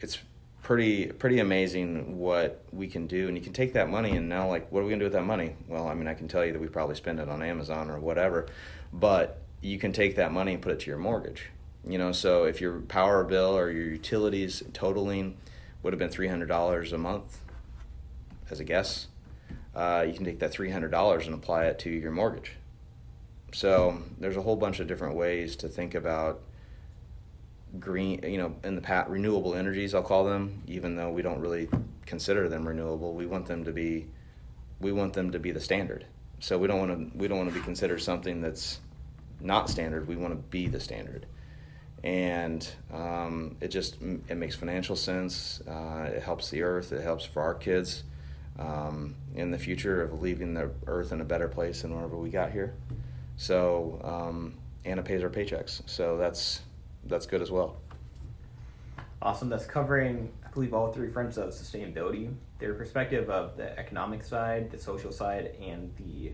it's 0.00 0.18
pretty 0.62 1.06
pretty 1.06 1.40
amazing 1.40 2.18
what 2.18 2.64
we 2.72 2.86
can 2.88 3.06
do 3.06 3.28
and 3.28 3.36
you 3.36 3.42
can 3.42 3.52
take 3.52 3.74
that 3.74 3.90
money 3.90 4.12
and 4.12 4.30
now 4.30 4.48
like 4.48 4.70
what 4.72 4.80
are 4.80 4.84
we 4.84 4.88
going 4.88 4.98
to 4.98 5.04
do 5.04 5.06
with 5.06 5.12
that 5.12 5.24
money? 5.24 5.54
Well 5.68 5.86
i 5.88 5.94
mean 5.94 6.08
i 6.08 6.14
can 6.14 6.26
tell 6.26 6.42
you 6.42 6.54
that 6.54 6.58
we 6.60 6.68
probably 6.68 6.94
spend 6.94 7.20
it 7.20 7.28
on 7.28 7.42
amazon 7.42 7.90
or 7.90 8.00
whatever 8.00 8.46
but 8.90 9.43
you 9.64 9.78
can 9.78 9.92
take 9.92 10.16
that 10.16 10.32
money 10.32 10.54
and 10.54 10.62
put 10.62 10.72
it 10.72 10.80
to 10.80 10.90
your 10.90 10.98
mortgage 10.98 11.50
you 11.86 11.98
know 11.98 12.12
so 12.12 12.44
if 12.44 12.60
your 12.60 12.80
power 12.80 13.24
bill 13.24 13.56
or 13.56 13.70
your 13.70 13.88
utilities 13.88 14.62
totaling 14.72 15.36
would 15.82 15.92
have 15.92 15.98
been 15.98 16.10
$300 16.10 16.92
a 16.92 16.98
month 16.98 17.40
as 18.50 18.60
a 18.60 18.64
guess 18.64 19.08
uh, 19.74 20.04
you 20.06 20.14
can 20.14 20.24
take 20.24 20.38
that 20.38 20.52
$300 20.52 21.26
and 21.26 21.34
apply 21.34 21.64
it 21.64 21.78
to 21.78 21.90
your 21.90 22.12
mortgage 22.12 22.52
so 23.52 24.02
there's 24.18 24.36
a 24.36 24.42
whole 24.42 24.56
bunch 24.56 24.80
of 24.80 24.86
different 24.86 25.14
ways 25.14 25.56
to 25.56 25.68
think 25.68 25.94
about 25.94 26.40
green, 27.78 28.20
you 28.24 28.38
know, 28.38 28.54
in 28.64 28.74
the 28.74 28.80
past, 28.80 29.08
renewable 29.08 29.54
energies, 29.54 29.94
I'll 29.94 30.02
call 30.02 30.24
them, 30.24 30.62
even 30.66 30.96
though 30.96 31.10
we 31.10 31.22
don't 31.22 31.40
really 31.40 31.68
consider 32.06 32.48
them 32.48 32.66
renewable. 32.66 33.14
We 33.14 33.26
want 33.26 33.46
them 33.46 33.64
to 33.64 33.72
be, 33.72 34.06
we 34.80 34.92
want 34.92 35.12
them 35.12 35.32
to 35.32 35.38
be 35.38 35.50
the 35.50 35.60
standard. 35.60 36.06
So 36.40 36.58
we 36.58 36.66
don't 36.66 36.78
want 36.78 37.12
to, 37.12 37.18
we 37.18 37.28
don't 37.28 37.38
want 37.38 37.50
to 37.50 37.54
be 37.54 37.64
considered 37.64 38.02
something 38.02 38.40
that's 38.40 38.80
not 39.40 39.68
standard. 39.68 40.08
We 40.08 40.16
want 40.16 40.32
to 40.32 40.40
be 40.50 40.66
the 40.66 40.80
standard, 40.80 41.26
and 42.02 42.66
um, 42.92 43.56
it 43.60 43.68
just 43.68 43.96
it 44.00 44.36
makes 44.36 44.54
financial 44.54 44.96
sense. 44.96 45.62
Uh, 45.66 46.10
it 46.14 46.22
helps 46.22 46.50
the 46.50 46.62
earth. 46.62 46.92
It 46.92 47.02
helps 47.02 47.24
for 47.24 47.42
our 47.42 47.54
kids 47.54 48.04
um, 48.58 49.14
in 49.34 49.50
the 49.50 49.58
future 49.58 50.02
of 50.02 50.20
leaving 50.20 50.54
the 50.54 50.70
earth 50.86 51.12
in 51.12 51.20
a 51.20 51.24
better 51.24 51.48
place 51.48 51.82
than 51.82 51.94
wherever 51.94 52.16
we 52.16 52.30
got 52.30 52.52
here. 52.52 52.74
So 53.36 54.00
um, 54.04 54.54
Anna 54.84 55.02
pays 55.02 55.22
our 55.22 55.30
paychecks. 55.30 55.82
So 55.86 56.16
that's 56.16 56.62
that's 57.04 57.26
good 57.26 57.42
as 57.42 57.50
well. 57.50 57.76
Awesome. 59.20 59.48
That's 59.48 59.66
covering, 59.66 60.30
I 60.46 60.50
believe, 60.50 60.74
all 60.74 60.92
three 60.92 61.08
fronts 61.08 61.38
of 61.38 61.50
sustainability. 61.50 62.32
Their 62.58 62.74
perspective 62.74 63.30
of 63.30 63.56
the 63.56 63.76
economic 63.78 64.22
side, 64.22 64.70
the 64.70 64.78
social 64.78 65.10
side, 65.10 65.56
and 65.60 65.90
the 65.96 66.32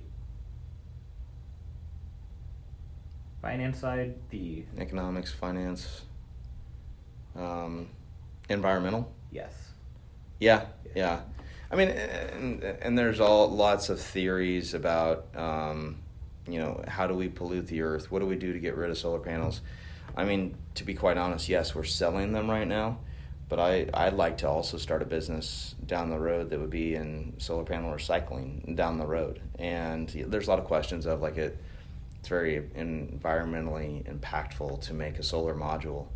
finance 3.42 3.78
side. 3.78 4.14
The 4.30 4.64
economics, 4.78 5.32
finance, 5.32 6.02
um, 7.36 7.88
environmental. 8.48 9.12
Yes. 9.30 9.52
Yeah, 10.38 10.66
yeah. 10.94 11.20
I 11.70 11.76
mean, 11.76 11.88
and, 11.88 12.62
and 12.62 12.98
there's 12.98 13.20
all 13.20 13.48
lots 13.48 13.90
of 13.90 14.00
theories 14.00 14.74
about, 14.74 15.26
um, 15.36 15.98
you 16.48 16.58
know, 16.58 16.82
how 16.88 17.06
do 17.06 17.14
we 17.14 17.28
pollute 17.28 17.68
the 17.68 17.82
earth? 17.82 18.10
What 18.10 18.18
do 18.18 18.26
we 18.26 18.36
do 18.36 18.52
to 18.52 18.58
get 18.58 18.76
rid 18.76 18.90
of 18.90 18.98
solar 18.98 19.20
panels? 19.20 19.60
I 20.16 20.24
mean, 20.24 20.56
to 20.74 20.84
be 20.84 20.94
quite 20.94 21.16
honest, 21.16 21.48
yes, 21.48 21.74
we're 21.74 21.84
selling 21.84 22.32
them 22.32 22.50
right 22.50 22.66
now, 22.66 22.98
but 23.48 23.60
I, 23.60 23.88
I'd 23.94 24.14
like 24.14 24.38
to 24.38 24.48
also 24.48 24.76
start 24.76 25.02
a 25.02 25.04
business 25.04 25.76
down 25.86 26.10
the 26.10 26.18
road 26.18 26.50
that 26.50 26.58
would 26.58 26.70
be 26.70 26.96
in 26.96 27.34
solar 27.38 27.64
panel 27.64 27.92
recycling 27.94 28.74
down 28.74 28.98
the 28.98 29.06
road. 29.06 29.40
And 29.58 30.08
there's 30.08 30.48
a 30.48 30.50
lot 30.50 30.58
of 30.58 30.64
questions 30.64 31.06
of 31.06 31.20
like 31.20 31.36
it, 31.36 31.56
it's 32.20 32.28
very 32.28 32.60
environmentally 32.76 34.04
impactful 34.04 34.82
to 34.82 34.94
make 34.94 35.18
a 35.18 35.22
solar 35.22 35.54
module. 35.54 36.06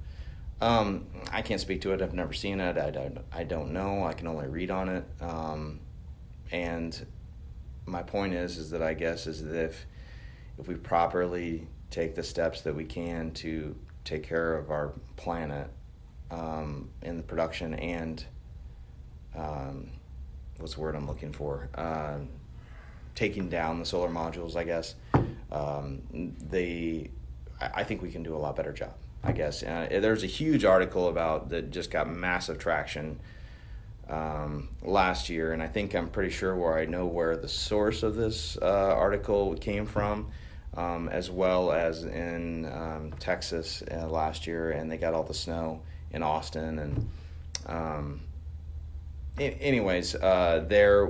Um, 0.60 1.06
I 1.32 1.40
can't 1.40 1.60
speak 1.60 1.80
to 1.82 1.92
it. 1.92 2.02
I've 2.02 2.12
never 2.12 2.34
seen 2.34 2.60
it. 2.60 2.76
I 2.76 2.90
don't, 2.90 3.18
I 3.32 3.44
don't 3.44 3.72
know. 3.72 4.04
I 4.04 4.12
can 4.12 4.26
only 4.26 4.46
read 4.46 4.70
on 4.70 4.90
it. 4.90 5.04
Um, 5.20 5.80
and 6.52 7.06
my 7.86 8.02
point 8.02 8.34
is, 8.34 8.58
is 8.58 8.70
that 8.70 8.82
I 8.82 8.92
guess 8.92 9.26
is 9.26 9.42
that 9.44 9.56
if, 9.56 9.86
if 10.58 10.68
we 10.68 10.74
properly 10.74 11.66
take 11.90 12.14
the 12.14 12.22
steps 12.22 12.60
that 12.62 12.74
we 12.74 12.84
can 12.84 13.30
to 13.32 13.74
take 14.04 14.22
care 14.22 14.56
of 14.56 14.70
our 14.70 14.92
planet 15.16 15.70
um, 16.30 16.90
in 17.02 17.16
the 17.16 17.22
production 17.22 17.74
and 17.74 18.24
um, 19.34 19.88
what's 20.58 20.74
the 20.74 20.80
word 20.80 20.96
I'm 20.96 21.06
looking 21.06 21.32
for? 21.32 21.70
Uh, 21.74 22.18
taking 23.14 23.48
down 23.48 23.78
the 23.78 23.86
solar 23.86 24.08
modules, 24.08 24.54
I 24.54 24.64
guess. 24.64 24.96
Um, 25.54 26.02
they, 26.50 27.10
I 27.60 27.84
think 27.84 28.02
we 28.02 28.10
can 28.10 28.22
do 28.22 28.34
a 28.34 28.38
lot 28.38 28.56
better 28.56 28.72
job. 28.72 28.92
I 29.22 29.32
guess 29.32 29.62
uh, 29.62 29.86
there's 29.90 30.22
a 30.22 30.26
huge 30.26 30.64
article 30.64 31.08
about 31.08 31.48
that 31.50 31.70
just 31.70 31.90
got 31.90 32.10
massive 32.10 32.58
traction 32.58 33.20
um, 34.08 34.68
last 34.82 35.30
year, 35.30 35.52
and 35.52 35.62
I 35.62 35.68
think 35.68 35.94
I'm 35.94 36.10
pretty 36.10 36.30
sure 36.30 36.54
where 36.54 36.76
I 36.76 36.84
know 36.84 37.06
where 37.06 37.36
the 37.36 37.48
source 37.48 38.02
of 38.02 38.16
this 38.16 38.58
uh, 38.60 38.66
article 38.66 39.54
came 39.54 39.86
from 39.86 40.30
um, 40.76 41.08
as 41.08 41.30
well 41.30 41.72
as 41.72 42.04
in 42.04 42.66
um, 42.66 43.12
Texas 43.18 43.82
uh, 43.90 44.08
last 44.08 44.46
year, 44.46 44.70
and 44.70 44.90
they 44.90 44.96
got 44.96 45.14
all 45.14 45.22
the 45.22 45.34
snow 45.34 45.82
in 46.10 46.22
Austin. 46.22 46.78
And 46.78 47.10
um, 47.66 48.20
anyways, 49.38 50.14
uh, 50.16 50.64
there 50.68 51.08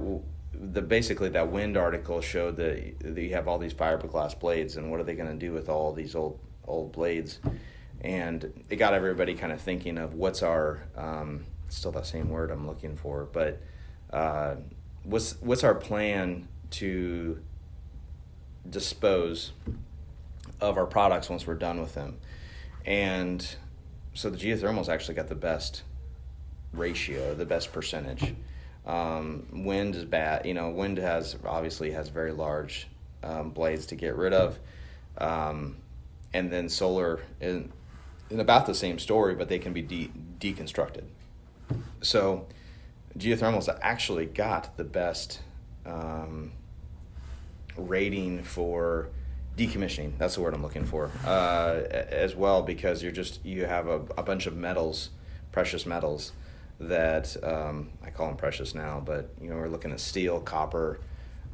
the 0.58 0.82
basically 0.82 1.28
that 1.30 1.50
wind 1.50 1.76
article 1.76 2.20
showed 2.20 2.56
that, 2.56 2.98
that 3.00 3.22
you 3.22 3.30
have 3.30 3.48
all 3.48 3.58
these 3.58 3.74
fiberglass 3.74 4.38
blades, 4.38 4.76
and 4.76 4.90
what 4.90 5.00
are 5.00 5.04
they 5.04 5.14
going 5.14 5.30
to 5.30 5.46
do 5.46 5.52
with 5.52 5.68
all 5.68 5.92
these 5.92 6.14
old 6.14 6.38
old 6.66 6.92
blades? 6.92 7.38
And 8.00 8.64
it 8.68 8.76
got 8.76 8.94
everybody 8.94 9.34
kind 9.34 9.52
of 9.52 9.60
thinking 9.60 9.98
of 9.98 10.14
what's 10.14 10.42
our 10.42 10.82
um, 10.96 11.44
still 11.68 11.92
that 11.92 12.06
same 12.06 12.28
word 12.28 12.50
I'm 12.50 12.66
looking 12.66 12.96
for, 12.96 13.28
but 13.32 13.60
uh, 14.12 14.56
what's 15.02 15.40
what's 15.40 15.64
our 15.64 15.74
plan 15.74 16.48
to 16.70 17.40
dispose 18.68 19.52
of 20.60 20.76
our 20.78 20.86
products 20.86 21.28
once 21.28 21.46
we're 21.46 21.54
done 21.54 21.80
with 21.80 21.94
them. 21.94 22.18
And 22.86 23.46
so 24.14 24.30
the 24.30 24.36
geothermals 24.36 24.88
actually 24.88 25.14
got 25.14 25.28
the 25.28 25.34
best 25.34 25.82
ratio, 26.72 27.34
the 27.34 27.46
best 27.46 27.72
percentage. 27.72 28.34
Um, 28.86 29.46
wind 29.52 29.94
is 29.94 30.04
bad. 30.04 30.44
You 30.44 30.54
know, 30.54 30.70
wind 30.70 30.98
has 30.98 31.36
obviously 31.46 31.92
has 31.92 32.08
very 32.08 32.32
large 32.32 32.86
um, 33.22 33.50
blades 33.50 33.86
to 33.86 33.94
get 33.94 34.16
rid 34.16 34.32
of, 34.34 34.58
um, 35.18 35.76
and 36.32 36.52
then 36.52 36.68
solar 36.68 37.20
in, 37.40 37.72
in 38.30 38.40
about 38.40 38.66
the 38.66 38.74
same 38.74 38.98
story, 38.98 39.34
but 39.34 39.48
they 39.48 39.58
can 39.58 39.72
be 39.72 39.82
de- 39.82 40.10
deconstructed. 40.38 41.04
So 42.02 42.46
geothermals 43.16 43.74
actually 43.80 44.26
got 44.26 44.76
the 44.76 44.84
best 44.84 45.40
um, 45.86 46.52
rating 47.76 48.42
for 48.42 49.08
decommissioning. 49.56 50.18
That's 50.18 50.34
the 50.34 50.42
word 50.42 50.52
I'm 50.52 50.62
looking 50.62 50.84
for, 50.84 51.10
uh, 51.24 51.82
as 51.90 52.34
well, 52.34 52.62
because 52.62 53.02
you're 53.02 53.12
just 53.12 53.44
you 53.44 53.64
have 53.64 53.86
a, 53.86 54.00
a 54.18 54.22
bunch 54.22 54.46
of 54.46 54.56
metals, 54.56 55.10
precious 55.52 55.86
metals, 55.86 56.32
that 56.88 57.36
um, 57.42 57.90
I 58.04 58.10
call 58.10 58.28
them 58.28 58.36
precious 58.36 58.74
now, 58.74 59.02
but 59.04 59.30
you 59.40 59.48
know 59.48 59.56
we're 59.56 59.68
looking 59.68 59.92
at 59.92 60.00
steel, 60.00 60.40
copper, 60.40 61.00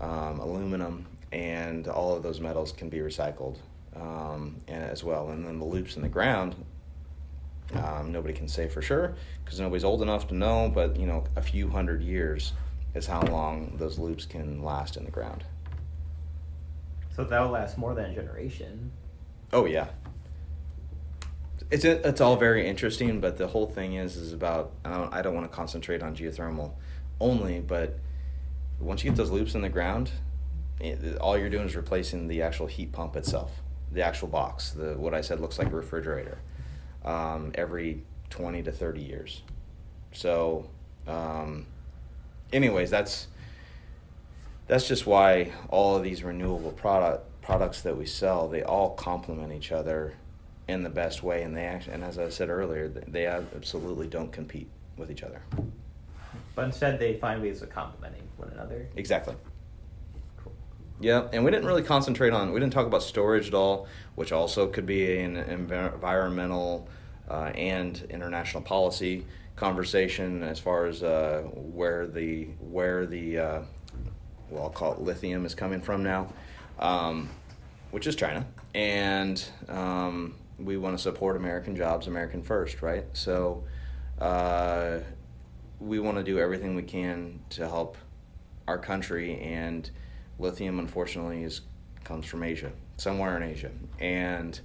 um, 0.00 0.40
aluminum, 0.40 1.06
and 1.32 1.88
all 1.88 2.14
of 2.14 2.22
those 2.22 2.40
metals 2.40 2.72
can 2.72 2.88
be 2.88 2.98
recycled 2.98 3.56
um, 3.96 4.56
and 4.68 4.82
as 4.82 5.04
well. 5.04 5.30
And 5.30 5.44
then 5.44 5.58
the 5.58 5.64
loops 5.64 5.96
in 5.96 6.02
the 6.02 6.08
ground, 6.08 6.54
um, 7.74 8.12
nobody 8.12 8.34
can 8.34 8.48
say 8.48 8.68
for 8.68 8.82
sure 8.82 9.14
because 9.44 9.60
nobody's 9.60 9.84
old 9.84 10.02
enough 10.02 10.28
to 10.28 10.34
know, 10.34 10.70
but 10.72 10.96
you 10.96 11.06
know 11.06 11.24
a 11.36 11.42
few 11.42 11.68
hundred 11.68 12.02
years 12.02 12.52
is 12.94 13.06
how 13.06 13.22
long 13.22 13.76
those 13.76 13.98
loops 13.98 14.26
can 14.26 14.62
last 14.62 14.96
in 14.96 15.04
the 15.04 15.10
ground. 15.10 15.44
So 17.14 17.24
that'll 17.24 17.50
last 17.50 17.78
more 17.78 17.94
than 17.94 18.06
a 18.10 18.14
generation. 18.14 18.90
Oh 19.52 19.66
yeah. 19.66 19.88
It's 21.70 21.84
it's 21.84 22.20
all 22.20 22.36
very 22.36 22.66
interesting, 22.66 23.20
but 23.20 23.36
the 23.36 23.46
whole 23.46 23.66
thing 23.66 23.94
is 23.94 24.16
is 24.16 24.32
about 24.32 24.72
I 24.84 24.90
don't, 24.90 25.14
I 25.14 25.22
don't 25.22 25.34
want 25.34 25.50
to 25.50 25.54
concentrate 25.54 26.02
on 26.02 26.16
geothermal 26.16 26.72
only, 27.20 27.60
but 27.60 27.96
once 28.80 29.04
you 29.04 29.10
get 29.10 29.16
those 29.16 29.30
loops 29.30 29.54
in 29.54 29.62
the 29.62 29.68
ground, 29.68 30.10
it, 30.80 31.16
all 31.18 31.38
you're 31.38 31.50
doing 31.50 31.66
is 31.66 31.76
replacing 31.76 32.26
the 32.26 32.42
actual 32.42 32.66
heat 32.66 32.92
pump 32.92 33.14
itself, 33.14 33.52
the 33.92 34.02
actual 34.02 34.26
box, 34.26 34.70
the 34.70 34.94
what 34.94 35.14
I 35.14 35.20
said 35.20 35.38
looks 35.38 35.58
like 35.58 35.68
a 35.68 35.76
refrigerator, 35.76 36.38
um, 37.04 37.52
every 37.54 38.02
twenty 38.30 38.62
to 38.64 38.72
thirty 38.72 39.02
years. 39.02 39.42
So, 40.12 40.68
um, 41.06 41.66
anyways, 42.52 42.90
that's 42.90 43.28
that's 44.66 44.88
just 44.88 45.06
why 45.06 45.52
all 45.68 45.96
of 45.96 46.02
these 46.02 46.24
renewable 46.24 46.72
product 46.72 47.26
products 47.42 47.82
that 47.82 47.96
we 47.96 48.06
sell 48.06 48.48
they 48.48 48.62
all 48.62 48.90
complement 48.90 49.52
each 49.52 49.72
other 49.72 50.14
in 50.70 50.82
the 50.82 50.90
best 50.90 51.22
way 51.22 51.42
and 51.42 51.56
they 51.56 51.64
actually 51.64 51.94
and 51.94 52.04
as 52.04 52.18
i 52.18 52.28
said 52.28 52.48
earlier 52.48 52.88
they 52.88 53.26
absolutely 53.26 54.06
don't 54.06 54.32
compete 54.32 54.68
with 54.96 55.10
each 55.10 55.22
other. 55.22 55.40
But 56.54 56.66
instead 56.66 56.98
they 56.98 57.14
find 57.14 57.40
ways 57.40 57.62
of 57.62 57.70
complementing 57.70 58.22
one 58.36 58.50
another. 58.50 58.86
Exactly. 58.96 59.34
Cool. 60.42 60.52
yeah 61.00 61.28
and 61.32 61.44
we 61.44 61.50
didn't 61.50 61.66
really 61.66 61.82
concentrate 61.82 62.32
on 62.32 62.52
we 62.52 62.60
didn't 62.60 62.72
talk 62.72 62.86
about 62.86 63.02
storage 63.02 63.48
at 63.48 63.54
all 63.54 63.86
which 64.14 64.32
also 64.32 64.66
could 64.66 64.86
be 64.86 65.20
an 65.20 65.36
environmental 65.36 66.88
uh, 67.28 67.52
and 67.54 68.06
international 68.10 68.62
policy 68.62 69.24
conversation 69.56 70.42
as 70.42 70.58
far 70.58 70.86
as 70.86 71.02
uh, 71.02 71.42
where 71.54 72.06
the 72.06 72.44
where 72.60 73.06
the 73.06 73.38
uh, 73.38 73.60
well, 74.50 74.64
I'll 74.64 74.70
call 74.70 74.92
it 74.92 75.00
lithium 75.00 75.46
is 75.46 75.54
coming 75.54 75.80
from 75.80 76.02
now, 76.02 76.32
um, 76.78 77.28
which 77.90 78.06
is 78.06 78.16
China, 78.16 78.46
and 78.74 79.42
um, 79.68 80.34
we 80.64 80.76
want 80.76 80.96
to 80.96 81.02
support 81.02 81.36
American 81.36 81.76
jobs, 81.76 82.06
American 82.06 82.42
first, 82.42 82.82
right? 82.82 83.04
So, 83.12 83.64
uh, 84.20 84.98
we 85.80 85.98
want 85.98 86.18
to 86.18 86.22
do 86.22 86.38
everything 86.38 86.74
we 86.74 86.82
can 86.82 87.40
to 87.50 87.66
help 87.66 87.96
our 88.68 88.78
country, 88.78 89.40
and 89.40 89.90
lithium, 90.38 90.78
unfortunately, 90.78 91.42
is 91.42 91.62
comes 92.04 92.26
from 92.26 92.42
Asia, 92.42 92.72
somewhere 92.96 93.36
in 93.36 93.42
Asia, 93.42 93.70
and 93.98 94.60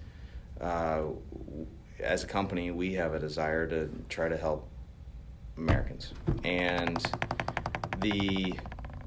uh, 0.62 1.04
as 2.00 2.24
a 2.24 2.28
company, 2.28 2.72
we 2.72 2.94
have 2.94 3.14
a 3.14 3.20
desire 3.20 3.68
to 3.68 3.90
try 4.10 4.28
to 4.28 4.38
help 4.38 4.68
Americans, 5.58 6.14
and 6.44 7.04
the 8.00 8.54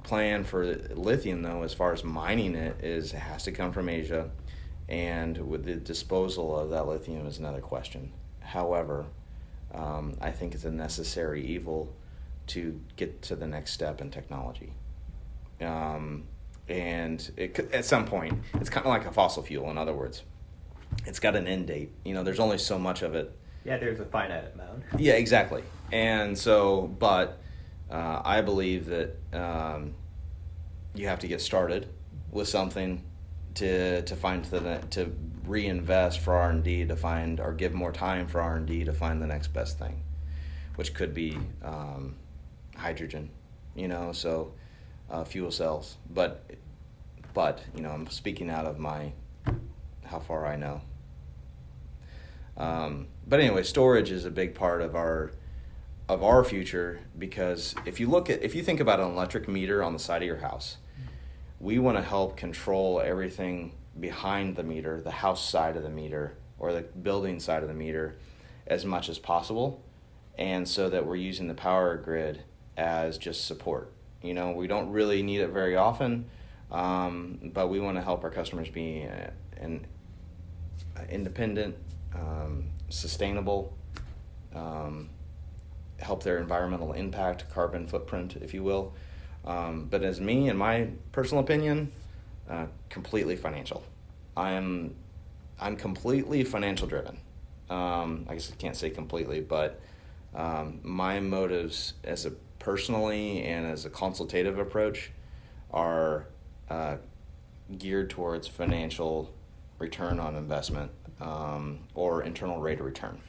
plan 0.03 0.43
for 0.43 0.65
lithium, 0.95 1.43
though, 1.43 1.63
as 1.63 1.75
far 1.75 1.93
as 1.93 2.03
mining 2.03 2.55
it, 2.55 2.83
is 2.83 3.13
it 3.13 3.19
has 3.19 3.45
to 3.45 3.53
come 3.53 3.73
from 3.73 3.89
Asia, 3.89 4.31
and 4.89 5.37
with 5.49 5.65
the 5.65 5.75
disposal 5.75 6.59
of 6.59 6.71
that 6.71 6.87
lithium 6.87 7.27
is 7.27 7.39
another 7.39 7.61
question. 7.61 8.13
However, 8.41 9.07
um, 9.75 10.17
I 10.21 10.31
think 10.31 10.55
it's 10.55 10.65
a 10.65 10.71
necessary 10.71 11.45
evil 11.45 11.93
to 12.49 12.81
get 12.97 13.21
to 13.23 13.37
the 13.37 13.47
next 13.47 13.73
step 13.73 14.01
in 14.01 14.11
technology. 14.11 14.73
Um, 15.61 16.25
and 16.69 17.31
it, 17.37 17.59
at 17.73 17.85
some 17.85 18.07
point, 18.07 18.39
it's 18.55 18.71
kind 18.71 18.87
of 18.87 18.91
like 18.91 19.07
a 19.07 19.13
fossil 19.13 19.43
fuel. 19.43 19.71
In 19.71 19.77
other 19.77 19.93
words, 19.93 20.23
it's 21.07 21.19
got 21.19 21.37
an 21.37 21.47
end 21.47 21.67
date. 21.67 21.93
You 22.05 22.15
know, 22.15 22.23
there's 22.23 22.41
only 22.41 22.59
so 22.59 22.79
much 22.79 23.03
of 23.03 23.15
it. 23.15 23.37
Yeah, 23.65 23.77
there's 23.77 24.01
a 24.01 24.07
finite 24.07 24.55
amount. 24.55 24.85
Yeah, 24.99 25.15
exactly. 25.15 25.63
And 25.93 26.37
so, 26.39 26.87
but 26.99 27.39
uh, 27.91 28.23
I 28.25 28.41
believe 28.41 28.87
that 28.87 29.17
um, 29.35 29.95
you 30.95 31.09
have 31.09 31.19
to 31.21 31.29
get 31.29 31.43
started 31.43 31.89
with 32.31 32.49
something 32.49 33.03
to 33.59 34.03
to 34.03 34.17
find 34.17 34.45
the 34.47 34.83
to 34.91 35.13
reinvest 35.45 36.21
for 36.21 36.35
R 36.35 36.51
and 36.51 36.63
D 36.63 36.85
to 36.85 36.97
find 36.97 37.41
or 37.41 37.53
give 37.53 37.75
more 37.75 37.93
time 37.93 38.27
for 38.27 38.41
R 38.41 38.57
and 38.57 38.67
D 38.67 38.85
to 38.85 38.93
find 38.93 39.21
the 39.21 39.27
next 39.27 39.49
best 39.49 39.79
thing, 39.79 40.03
which 40.77 40.95
could 40.95 41.15
be 41.15 41.39
um, 41.63 42.15
hydrogen, 42.77 43.31
you 43.75 43.89
know, 43.89 44.13
so 44.13 44.53
uh, 45.11 45.25
fuel 45.25 45.51
cells. 45.51 45.97
But 46.11 46.45
but 47.35 47.63
you 47.75 47.83
know, 47.83 47.91
I'm 47.91 48.09
speaking 48.09 48.51
out 48.51 48.65
of 48.65 48.79
my 48.79 49.13
how 50.05 50.21
far 50.21 50.47
I 50.47 50.57
know. 50.57 50.81
Um, 52.57 53.09
but 53.27 53.41
anyway, 53.41 53.63
storage 53.63 54.11
is 54.11 54.25
a 54.25 54.31
big 54.31 54.55
part 54.55 54.83
of 54.83 54.95
our 54.95 55.33
of 56.09 56.23
our 56.23 56.43
future 56.43 57.01
because 57.19 57.75
if 57.85 58.01
you 58.01 58.09
look 58.09 58.31
at 58.31 58.43
if 58.43 58.55
you 58.55 58.63
think 58.63 58.81
about 58.81 59.01
an 59.01 59.07
electric 59.11 59.49
meter 59.49 59.83
on 59.83 59.93
the 59.93 59.99
side 59.99 60.23
of 60.23 60.27
your 60.27 60.39
house, 60.39 60.79
we 61.61 61.79
want 61.79 61.97
to 61.97 62.03
help 62.03 62.37
control 62.37 63.01
everything 63.01 63.73
behind 63.99 64.57
the 64.57 64.63
meter, 64.63 65.01
the 65.01 65.11
house 65.11 65.49
side 65.49 65.77
of 65.77 65.83
the 65.83 65.91
meter 65.91 66.37
or 66.59 66.73
the 66.73 66.83
building 66.83 67.41
side 67.41 67.63
of 67.63 67.69
the 67.69 67.75
meter 67.75 68.17
as 68.67 68.85
much 68.85 69.09
as 69.09 69.19
possible 69.19 69.83
and 70.39 70.69
so 70.69 70.89
that 70.89 71.05
we're 71.05 71.17
using 71.17 71.49
the 71.49 71.55
power 71.55 71.97
grid 71.97 72.45
as 72.77 73.19
just 73.19 73.45
support. 73.45 73.93
You 74.23 74.35
know, 74.35 74.53
we 74.53 74.69
don't 74.69 74.91
really 74.91 75.23
need 75.23 75.41
it 75.41 75.49
very 75.49 75.77
often, 75.77 76.27
um, 76.71 77.51
but 77.53 77.69
we 77.69 77.81
want 77.81 77.97
to 77.97 78.03
help 78.03 78.23
our 78.23 78.31
customers 78.31 78.69
be 78.69 79.05
uh, 79.05 79.31
an 79.57 79.87
independent, 81.11 81.77
um, 82.15 82.69
sustainable, 82.89 83.77
um, 84.55 85.11
help 85.99 86.23
their 86.23 86.39
environmental 86.39 86.93
impact, 86.93 87.51
carbon 87.51 87.87
footprint, 87.87 88.37
if 88.41 88.55
you 88.55 88.63
will. 88.63 88.95
Um, 89.45 89.87
but 89.91 90.03
as 90.03 90.21
me, 90.21 90.49
in 90.49 90.57
my 90.57 90.89
personal 91.13 91.43
opinion, 91.43 91.91
uh, 92.49 92.67
completely 92.89 93.37
financial. 93.37 93.83
I'm 94.37 94.95
I'm 95.61 95.77
completely 95.77 96.45
financial 96.45 96.87
driven. 96.87 97.19
Um, 97.69 98.27
I 98.29 98.35
guess 98.35 98.51
I 98.53 98.57
can't 98.57 98.77
say 98.77 98.91
completely, 98.91 99.41
but 99.41 99.81
um, 100.35 100.81
my 100.83 101.21
motives 101.21 101.95
as 102.05 102.27
a 102.27 102.31
personally 102.59 103.43
and 103.43 103.67
as 103.67 103.85
a 103.85 103.91
consultative 103.91 104.59
approach 104.59 105.11
are 105.73 106.27
uh, 106.71 106.97
geared 107.77 108.11
towards 108.11 108.47
financial 108.47 109.33
return 109.79 110.19
on 110.21 110.37
investment 110.37 110.91
um, 111.21 111.81
or 111.95 112.23
internal 112.23 112.61
rate 112.61 112.81
of 112.81 112.87
return. 112.87 113.21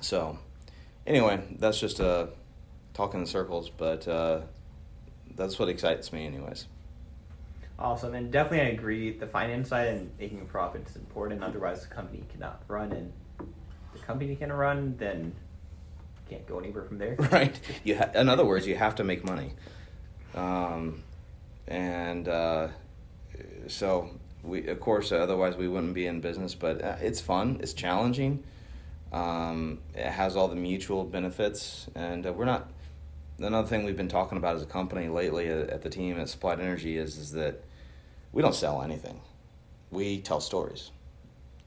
So, 0.00 0.38
anyway, 1.06 1.42
that's 1.58 1.80
just 1.80 2.00
a 2.00 2.28
talk 2.98 3.14
in 3.14 3.24
circles, 3.24 3.70
but 3.70 4.08
uh, 4.08 4.40
that's 5.36 5.56
what 5.56 5.68
excites 5.68 6.12
me, 6.12 6.26
anyways. 6.26 6.66
Awesome, 7.78 8.14
and 8.14 8.32
definitely 8.32 8.62
I 8.62 8.70
agree. 8.70 9.12
The 9.12 9.28
finance 9.28 9.68
side 9.68 9.86
and 9.86 10.10
making 10.18 10.40
a 10.40 10.44
profit 10.44 10.84
is 10.88 10.96
important. 10.96 11.44
Otherwise, 11.44 11.82
the 11.82 11.94
company 11.94 12.24
cannot 12.32 12.60
run, 12.66 12.90
and 12.90 13.12
the 13.92 14.00
company 14.00 14.34
can 14.34 14.52
run, 14.52 14.96
then 14.98 15.32
can't 16.28 16.44
go 16.48 16.58
anywhere 16.58 16.82
from 16.82 16.98
there. 16.98 17.14
Right. 17.32 17.58
You 17.84 17.98
ha- 17.98 18.10
in 18.16 18.28
other 18.28 18.44
words, 18.44 18.66
you 18.66 18.74
have 18.74 18.96
to 18.96 19.04
make 19.04 19.24
money, 19.24 19.52
um, 20.34 21.04
and 21.68 22.26
uh, 22.26 22.68
so 23.68 24.10
we, 24.42 24.66
of 24.66 24.80
course, 24.80 25.12
otherwise 25.12 25.56
we 25.56 25.68
wouldn't 25.68 25.94
be 25.94 26.08
in 26.08 26.20
business. 26.20 26.56
But 26.56 26.82
uh, 26.82 26.96
it's 27.00 27.20
fun. 27.20 27.60
It's 27.62 27.74
challenging. 27.74 28.42
Um, 29.12 29.78
it 29.94 30.10
has 30.10 30.34
all 30.34 30.48
the 30.48 30.56
mutual 30.56 31.04
benefits, 31.04 31.86
and 31.94 32.26
uh, 32.26 32.32
we're 32.32 32.44
not. 32.44 32.72
Another 33.40 33.68
thing 33.68 33.84
we've 33.84 33.96
been 33.96 34.08
talking 34.08 34.36
about 34.36 34.56
as 34.56 34.62
a 34.62 34.66
company 34.66 35.08
lately 35.08 35.48
at, 35.48 35.82
the 35.82 35.90
team 35.90 36.18
at 36.18 36.28
Supplied 36.28 36.58
Energy 36.58 36.96
is 36.96 37.16
is 37.16 37.32
that 37.32 37.62
we 38.32 38.42
don't 38.42 38.54
sell 38.54 38.82
anything. 38.82 39.20
We 39.90 40.20
tell 40.20 40.40
stories. 40.40 40.90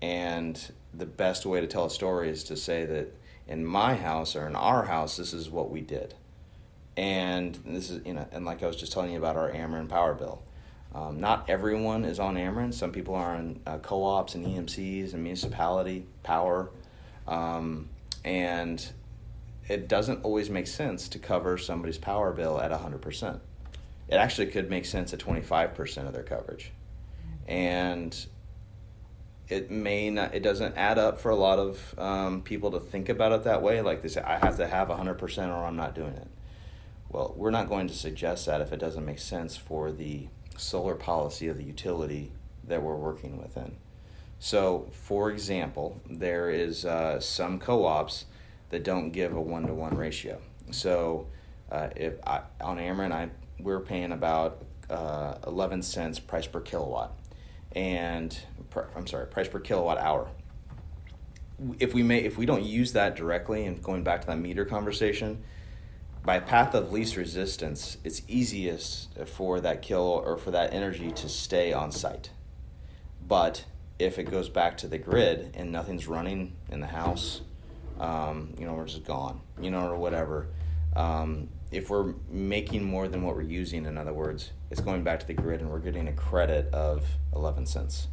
And 0.01 0.59
the 0.93 1.05
best 1.05 1.45
way 1.45 1.61
to 1.61 1.67
tell 1.67 1.85
a 1.85 1.89
story 1.89 2.29
is 2.29 2.43
to 2.45 2.57
say 2.57 2.85
that 2.85 3.15
in 3.47 3.65
my 3.65 3.95
house 3.95 4.35
or 4.35 4.47
in 4.47 4.55
our 4.55 4.83
house, 4.83 5.15
this 5.15 5.31
is 5.33 5.49
what 5.49 5.69
we 5.71 5.79
did. 5.81 6.13
And 6.97 7.57
this 7.65 7.89
is, 7.89 8.05
you 8.05 8.13
know, 8.13 8.27
and 8.33 8.45
like 8.45 8.61
I 8.63 8.67
was 8.67 8.75
just 8.75 8.91
telling 8.91 9.11
you 9.11 9.17
about 9.17 9.37
our 9.37 9.49
Ameren 9.49 9.87
power 9.87 10.13
bill. 10.13 10.43
Um, 10.93 11.21
not 11.21 11.49
everyone 11.49 12.03
is 12.03 12.19
on 12.19 12.35
Ameren. 12.35 12.73
Some 12.73 12.91
people 12.91 13.15
are 13.15 13.35
on 13.35 13.61
uh, 13.65 13.77
co 13.77 14.03
ops 14.03 14.35
and 14.35 14.45
EMCs 14.45 15.13
and 15.13 15.23
municipality 15.23 16.05
power. 16.23 16.69
Um, 17.27 17.87
and 18.25 18.85
it 19.71 19.87
doesn't 19.87 20.23
always 20.23 20.49
make 20.49 20.67
sense 20.67 21.07
to 21.09 21.19
cover 21.19 21.57
somebody's 21.57 21.97
power 21.97 22.31
bill 22.31 22.59
at 22.59 22.71
100% 22.71 23.39
it 24.11 24.15
actually 24.15 24.47
could 24.47 24.69
make 24.69 24.85
sense 24.85 25.13
at 25.13 25.19
25% 25.19 26.05
of 26.05 26.13
their 26.13 26.21
coverage. 26.21 26.71
And 27.47 28.13
it 29.47 29.71
may 29.71 30.09
not, 30.09 30.35
it 30.35 30.43
doesn't 30.43 30.77
add 30.77 30.99
up 30.99 31.19
for 31.19 31.31
a 31.31 31.35
lot 31.35 31.59
of 31.59 31.97
um, 31.97 32.41
people 32.41 32.71
to 32.71 32.79
think 32.79 33.07
about 33.07 33.31
it 33.31 33.45
that 33.45 33.61
way. 33.61 33.81
Like 33.81 34.01
they 34.01 34.09
say, 34.09 34.21
I 34.21 34.37
have 34.37 34.57
to 34.57 34.67
have 34.67 34.89
100% 34.89 35.47
or 35.47 35.65
I'm 35.65 35.77
not 35.77 35.95
doing 35.95 36.13
it. 36.13 36.27
Well, 37.09 37.33
we're 37.37 37.51
not 37.51 37.69
going 37.69 37.87
to 37.87 37.93
suggest 37.93 38.45
that 38.45 38.59
if 38.59 38.73
it 38.73 38.79
doesn't 38.79 39.05
make 39.05 39.19
sense 39.19 39.55
for 39.55 39.93
the 39.93 40.27
solar 40.57 40.95
policy 40.95 41.47
of 41.47 41.57
the 41.57 41.63
utility 41.63 42.33
that 42.67 42.83
we're 42.83 42.95
working 42.95 43.41
within. 43.41 43.77
So, 44.39 44.89
for 44.91 45.31
example, 45.31 46.01
there 46.09 46.49
is 46.49 46.83
uh, 46.83 47.21
some 47.21 47.59
co-ops 47.59 48.25
that 48.71 48.83
don't 48.83 49.11
give 49.11 49.33
a 49.33 49.41
one-to-one 49.41 49.95
ratio. 49.95 50.41
So, 50.71 51.27
uh, 51.71 51.89
if 51.95 52.15
I, 52.25 52.41
on 52.61 52.77
Ameren, 52.77 53.11
I 53.11 53.29
we're 53.63 53.79
paying 53.79 54.11
about 54.11 54.63
uh, 54.89 55.35
11 55.47 55.81
cents 55.81 56.19
price 56.19 56.47
per 56.47 56.59
kilowatt. 56.59 57.15
And 57.73 58.37
i'm 58.95 59.07
sorry 59.07 59.27
price 59.27 59.47
per 59.47 59.59
kilowatt 59.59 59.97
hour. 59.97 60.29
If 61.79 61.93
we 61.93 62.03
may 62.03 62.19
if 62.19 62.37
we 62.37 62.45
don't 62.45 62.63
use 62.63 62.93
that 62.93 63.15
directly 63.15 63.65
and 63.65 63.81
going 63.81 64.03
back 64.03 64.21
to 64.21 64.27
that 64.27 64.39
meter 64.39 64.65
conversation 64.65 65.43
by 66.23 66.39
path 66.39 66.73
of 66.73 66.91
least 66.91 67.15
resistance 67.15 67.97
it's 68.03 68.21
easiest 68.27 69.17
for 69.27 69.59
that 69.61 69.81
kill 69.81 70.23
or 70.25 70.37
for 70.37 70.51
that 70.51 70.73
energy 70.73 71.11
to 71.11 71.29
stay 71.29 71.71
on 71.71 71.91
site. 71.91 72.31
But 73.25 73.65
if 73.99 74.17
it 74.17 74.23
goes 74.23 74.49
back 74.49 74.77
to 74.77 74.87
the 74.87 74.97
grid 74.97 75.51
and 75.53 75.71
nothing's 75.71 76.07
running 76.07 76.53
in 76.69 76.81
the 76.81 76.87
house 76.87 77.41
um, 78.01 78.53
you 78.57 78.65
know 78.65 78.73
we're 78.73 78.85
just 78.85 79.05
gone 79.05 79.39
you 79.61 79.71
know 79.71 79.87
or 79.87 79.97
whatever 79.97 80.47
um, 80.95 81.47
if 81.71 81.89
we're 81.89 82.13
making 82.29 82.83
more 82.83 83.07
than 83.07 83.23
what 83.23 83.35
we're 83.35 83.41
using, 83.43 83.85
in 83.85 83.97
other 83.97 84.13
words, 84.13 84.51
it's 84.69 84.81
going 84.81 85.03
back 85.03 85.19
to 85.21 85.27
the 85.27 85.33
grid 85.33 85.61
and 85.61 85.69
we're 85.69 85.79
getting 85.79 86.07
a 86.07 86.13
credit 86.13 86.71
of 86.73 87.05
11 87.33 87.65
cents. 87.65 88.07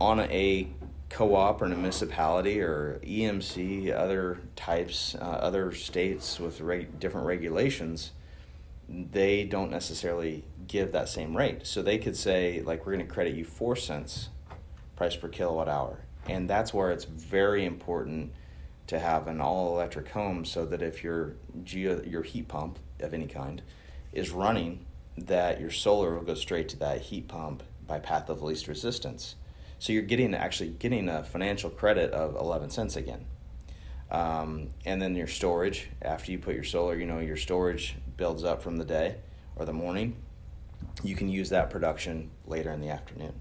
On 0.00 0.20
a 0.20 0.68
co 1.10 1.34
op 1.34 1.60
or 1.60 1.66
a 1.66 1.68
municipality 1.68 2.60
or 2.60 3.00
EMC, 3.04 3.94
other 3.94 4.40
types, 4.56 5.14
uh, 5.14 5.24
other 5.24 5.72
states 5.72 6.40
with 6.40 6.60
reg- 6.60 6.98
different 6.98 7.26
regulations, 7.26 8.12
they 8.88 9.44
don't 9.44 9.70
necessarily 9.70 10.44
give 10.66 10.92
that 10.92 11.08
same 11.08 11.36
rate. 11.36 11.66
So 11.66 11.82
they 11.82 11.98
could 11.98 12.16
say, 12.16 12.62
like, 12.62 12.86
we're 12.86 12.94
going 12.94 13.06
to 13.06 13.12
credit 13.12 13.34
you 13.34 13.44
4 13.44 13.76
cents 13.76 14.30
price 14.96 15.16
per 15.16 15.28
kilowatt 15.28 15.68
hour. 15.68 16.05
And 16.28 16.48
that's 16.48 16.74
where 16.74 16.90
it's 16.90 17.04
very 17.04 17.64
important 17.64 18.32
to 18.88 18.98
have 18.98 19.26
an 19.28 19.40
all 19.40 19.74
electric 19.74 20.08
home 20.10 20.44
so 20.44 20.64
that 20.66 20.82
if 20.82 21.02
your 21.02 21.34
geo, 21.64 22.02
your 22.04 22.22
heat 22.22 22.48
pump 22.48 22.78
of 23.00 23.14
any 23.14 23.26
kind 23.26 23.62
is 24.12 24.30
running 24.30 24.86
that 25.18 25.60
your 25.60 25.70
solar 25.70 26.14
will 26.14 26.22
go 26.22 26.34
straight 26.34 26.68
to 26.70 26.76
that 26.78 27.00
heat 27.00 27.28
pump 27.28 27.62
by 27.86 27.98
path 27.98 28.28
of 28.28 28.42
least 28.42 28.68
resistance 28.68 29.34
so 29.78 29.92
you're 29.92 30.02
getting 30.02 30.34
actually 30.34 30.70
getting 30.70 31.08
a 31.08 31.22
financial 31.24 31.70
credit 31.70 32.10
of 32.12 32.34
11 32.36 32.70
cents 32.70 32.96
again 32.96 33.24
Um, 34.10 34.68
and 34.84 35.02
then 35.02 35.16
your 35.16 35.26
storage, 35.26 35.88
after 36.00 36.30
you 36.32 36.38
put 36.38 36.54
your 36.54 36.64
solar, 36.64 36.96
you 36.96 37.06
know, 37.06 37.18
your 37.18 37.36
storage 37.36 37.96
builds 38.16 38.44
up 38.44 38.62
from 38.62 38.76
the 38.76 38.84
day 38.84 39.16
or 39.56 39.66
the 39.66 39.72
morning. 39.72 40.16
You 41.02 41.16
can 41.16 41.28
use 41.28 41.50
that 41.50 41.70
production 41.70 42.30
later 42.46 42.70
in 42.70 42.80
the 42.80 42.90
afternoon. 42.90 43.40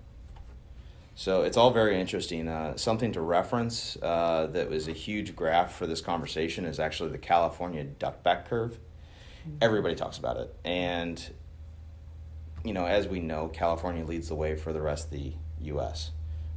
So 1.17 1.43
it's 1.43 1.55
all 1.55 1.71
very 1.71 1.99
interesting. 1.99 2.49
Uh, 2.49 2.75
something 2.75 3.13
to 3.13 3.21
reference 3.21 3.97
uh, 4.01 4.47
that 4.51 4.69
was 4.69 4.89
a 4.89 4.91
huge 4.91 5.33
graph 5.33 5.73
for 5.73 5.87
this 5.87 6.01
conversation 6.01 6.65
is 6.65 6.77
actually 6.77 7.11
the 7.11 7.17
California 7.17 7.85
duckback 7.85 8.45
curve. 8.45 8.77
Everybody 9.61 9.95
talks 9.95 10.17
about 10.17 10.35
it. 10.37 10.53
And, 10.65 11.25
you 12.65 12.73
know, 12.73 12.85
as 12.85 13.07
we 13.07 13.21
know, 13.21 13.47
California 13.47 14.03
leads 14.03 14.27
the 14.27 14.35
way 14.35 14.57
for 14.57 14.73
the 14.73 14.81
rest 14.81 15.05
of 15.05 15.11
the 15.11 15.33
U.S., 15.61 16.11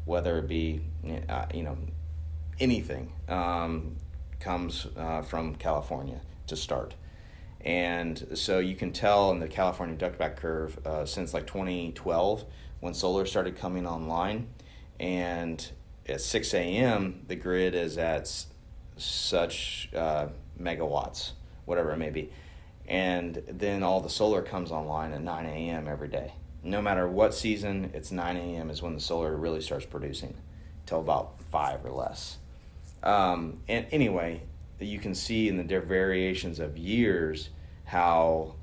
whether 0.07 0.38
it 0.38 0.49
be, 0.49 0.81
uh, 1.29 1.47
you 1.55 1.62
know, 1.62 1.79
anything 2.59 3.12
um, 3.29 3.97
comes 4.40 4.88
uh, 4.97 5.23
from 5.23 5.55
California 5.55 6.21
to 6.49 6.57
start. 6.57 6.97
And 7.61 8.27
so 8.35 8.59
you 8.59 8.75
can 8.75 8.92
tell 8.92 9.31
in 9.31 9.38
the 9.38 9.49
California 9.49 9.97
duckback 9.97 10.37
curve 10.37 10.85
uh, 10.85 11.05
since 11.05 11.33
like 11.33 11.47
2012 11.47 12.44
when 12.80 12.94
solar 12.94 13.26
started 13.26 13.56
coming 13.56 13.86
online. 13.86 14.48
And 15.00 15.66
at 16.08 16.20
6 16.20 16.54
a.m., 16.54 17.24
the 17.28 17.36
grid 17.36 17.74
is 17.74 17.98
at 17.98 18.32
such 18.96 19.88
uh, 19.94 20.28
megawatts, 20.60 21.32
whatever 21.64 21.92
it 21.92 21.98
may 21.98 22.10
be. 22.10 22.30
And 22.86 23.42
then 23.46 23.82
all 23.82 24.00
the 24.00 24.08
solar 24.08 24.42
comes 24.42 24.70
online 24.70 25.12
at 25.12 25.22
9 25.22 25.46
a.m. 25.46 25.88
every 25.88 26.08
day. 26.08 26.32
No 26.62 26.82
matter 26.82 27.06
what 27.06 27.34
season, 27.34 27.90
it's 27.94 28.10
9 28.10 28.36
a.m. 28.36 28.70
is 28.70 28.82
when 28.82 28.94
the 28.94 29.00
solar 29.00 29.36
really 29.36 29.60
starts 29.60 29.84
producing, 29.84 30.34
till 30.86 31.00
about 31.00 31.40
5 31.50 31.84
or 31.84 31.90
less. 31.90 32.38
Um, 33.02 33.60
and 33.68 33.86
anyway, 33.92 34.42
you 34.80 34.98
can 34.98 35.14
see 35.14 35.48
in 35.48 35.56
the 35.56 35.80
variations 35.80 36.58
of 36.58 36.76
years 36.76 37.50
how, 37.84 38.54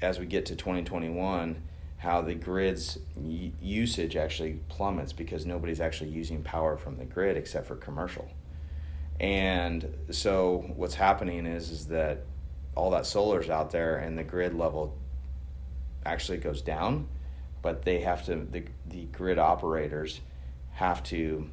as 0.00 0.18
we 0.18 0.26
get 0.26 0.46
to 0.46 0.56
2021, 0.56 1.62
how 2.02 2.20
the 2.20 2.34
grid's 2.34 2.98
usage 3.16 4.16
actually 4.16 4.58
plummets 4.68 5.12
because 5.12 5.46
nobody's 5.46 5.80
actually 5.80 6.10
using 6.10 6.42
power 6.42 6.76
from 6.76 6.96
the 6.96 7.04
grid 7.04 7.36
except 7.36 7.64
for 7.64 7.76
commercial. 7.76 8.28
And 9.20 9.86
so 10.10 10.64
what's 10.74 10.96
happening 10.96 11.46
is 11.46 11.70
is 11.70 11.86
that 11.86 12.24
all 12.74 12.90
that 12.90 13.06
solar's 13.06 13.48
out 13.48 13.70
there 13.70 13.98
and 13.98 14.18
the 14.18 14.24
grid 14.24 14.52
level 14.52 14.98
actually 16.04 16.38
goes 16.38 16.60
down, 16.60 17.06
but 17.62 17.82
they 17.82 18.00
have 18.00 18.26
to 18.26 18.34
the 18.50 18.64
the 18.88 19.04
grid 19.04 19.38
operators 19.38 20.22
have 20.72 21.04
to 21.04 21.48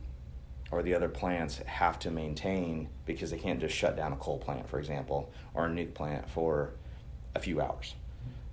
or 0.72 0.82
the 0.82 0.96
other 0.96 1.10
plants 1.10 1.60
have 1.68 2.00
to 2.00 2.10
maintain 2.10 2.90
because 3.06 3.30
they 3.30 3.38
can't 3.38 3.60
just 3.60 3.76
shut 3.76 3.96
down 3.96 4.14
a 4.14 4.16
coal 4.16 4.40
plant, 4.40 4.68
for 4.68 4.80
example, 4.80 5.32
or 5.54 5.68
a 5.68 5.70
nuke 5.70 5.94
plant 5.94 6.28
for 6.28 6.72
a 7.36 7.40
few 7.40 7.62
hours. 7.62 7.94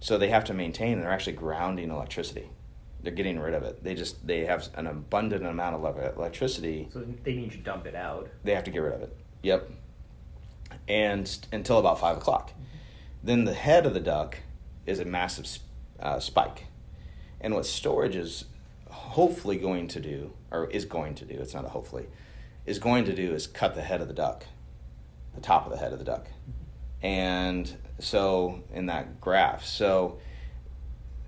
So 0.01 0.19
they 0.19 0.29
have 0.29 0.45
to 0.45 0.55
maintain. 0.55 1.01
They're 1.01 1.11
actually 1.11 1.35
grounding 1.35 1.91
electricity. 1.91 2.51
They're 3.03 3.15
getting 3.15 3.39
rid 3.39 3.55
of 3.55 3.63
it. 3.63 3.83
They 3.85 3.95
just 3.95 4.27
they 4.27 4.45
have 4.47 4.69
an 4.75 4.87
abundant 4.87 5.47
amount 5.47 5.77
of 5.77 6.17
electricity. 6.17 6.89
So 6.93 7.05
they 7.23 7.35
need 7.35 7.53
to 7.53 7.59
dump 7.59 7.87
it 7.87 7.95
out. 7.95 8.29
They 8.45 8.55
have 8.55 8.65
to 8.65 8.71
get 8.71 8.81
rid 8.81 8.95
of 8.95 9.03
it. 9.03 9.17
Yep. 9.43 9.71
And 10.89 11.47
until 11.53 11.79
about 11.79 12.01
five 12.01 12.17
o'clock, 12.17 12.53
then 13.23 13.45
the 13.45 13.55
head 13.55 13.87
of 13.87 13.95
the 13.95 14.01
duck 14.01 14.39
is 14.87 14.99
a 14.99 15.05
massive 15.05 15.47
uh, 16.01 16.21
spike, 16.21 16.67
and 17.41 17.55
what 17.55 17.67
storage 17.67 18.17
is 18.17 18.45
hopefully 18.91 19.57
going 19.57 19.89
to 19.89 20.01
do, 20.01 20.33
or 20.51 20.69
is 20.71 20.85
going 20.85 21.15
to 21.15 21.25
do, 21.25 21.35
it's 21.35 21.55
not 21.55 21.65
a 21.65 21.69
hopefully, 21.69 22.07
is 22.67 22.79
going 22.79 23.05
to 23.05 23.15
do 23.15 23.33
is 23.33 23.47
cut 23.47 23.75
the 23.75 23.83
head 23.83 24.01
of 24.01 24.09
the 24.09 24.15
duck, 24.15 24.47
the 25.35 25.41
top 25.41 25.67
of 25.67 25.73
the 25.73 25.79
head 25.79 25.93
of 25.93 25.99
the 25.99 26.05
duck. 26.05 26.27
And 27.03 27.77
so 27.99 28.63
in 28.73 28.87
that 28.87 29.21
graph, 29.21 29.65
so 29.65 30.19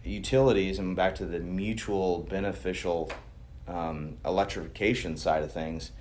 utilities, 0.05 0.79
and 0.79 0.97
back 0.97 1.15
to 1.17 1.27
the 1.27 1.39
mutual 1.39 2.21
beneficial 2.21 3.11
um, 3.67 4.17
electrification 4.25 5.17
side 5.17 5.43
of 5.43 5.53
things, 5.53 5.93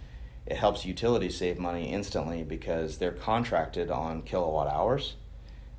it 0.45 0.55
helps 0.55 0.85
utilities 0.85 1.37
save 1.37 1.59
money 1.59 1.91
instantly 1.91 2.43
because 2.43 2.97
they're 2.97 3.11
contracted 3.11 3.91
on 3.91 4.21
kilowatt 4.21 4.67
hours, 4.67 5.15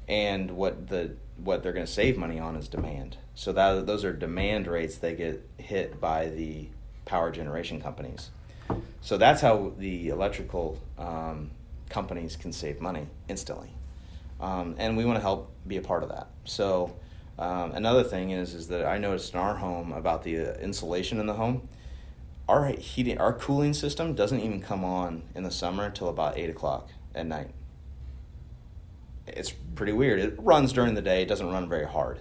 and 0.06 0.50
what 0.50 0.88
the 0.88 1.16
what 1.42 1.62
they're 1.62 1.72
going 1.72 1.86
to 1.86 1.92
save 1.92 2.18
money 2.18 2.38
on 2.38 2.56
is 2.56 2.68
demand. 2.68 3.16
So 3.34 3.52
that 3.52 3.86
those 3.86 4.04
are 4.04 4.12
demand 4.12 4.66
rates 4.66 4.98
they 4.98 5.14
get 5.14 5.48
hit 5.56 6.00
by 6.00 6.28
the 6.28 6.68
power 7.04 7.30
generation 7.30 7.80
companies. 7.80 8.30
So 9.00 9.16
that's 9.16 9.40
how 9.40 9.72
the 9.78 10.08
electrical 10.08 10.78
um, 10.98 11.52
companies 11.88 12.36
can 12.36 12.52
save 12.52 12.80
money 12.80 13.06
instantly, 13.28 13.70
um, 14.40 14.74
and 14.78 14.96
we 14.96 15.04
want 15.04 15.16
to 15.16 15.22
help 15.22 15.52
be 15.66 15.76
a 15.76 15.82
part 15.82 16.02
of 16.02 16.08
that. 16.10 16.28
So 16.44 16.96
um, 17.38 17.72
another 17.72 18.02
thing 18.02 18.30
is 18.30 18.54
is 18.54 18.68
that 18.68 18.84
I 18.84 18.98
noticed 18.98 19.34
in 19.34 19.40
our 19.40 19.56
home 19.56 19.92
about 19.92 20.24
the 20.24 20.38
uh, 20.38 20.58
insulation 20.60 21.20
in 21.20 21.26
the 21.26 21.34
home. 21.34 21.68
Our 22.48 22.68
heating, 22.68 23.18
our 23.18 23.32
cooling 23.32 23.74
system 23.74 24.14
doesn't 24.14 24.40
even 24.40 24.60
come 24.60 24.84
on 24.84 25.22
in 25.34 25.42
the 25.42 25.50
summer 25.50 25.84
until 25.84 26.08
about 26.08 26.38
eight 26.38 26.48
o'clock 26.48 26.88
at 27.14 27.26
night. 27.26 27.50
It's 29.26 29.52
pretty 29.74 29.92
weird. 29.92 30.18
It 30.18 30.34
runs 30.38 30.72
during 30.72 30.94
the 30.94 31.02
day. 31.02 31.22
It 31.22 31.28
doesn't 31.28 31.48
run 31.48 31.68
very 31.68 31.86
hard. 31.86 32.20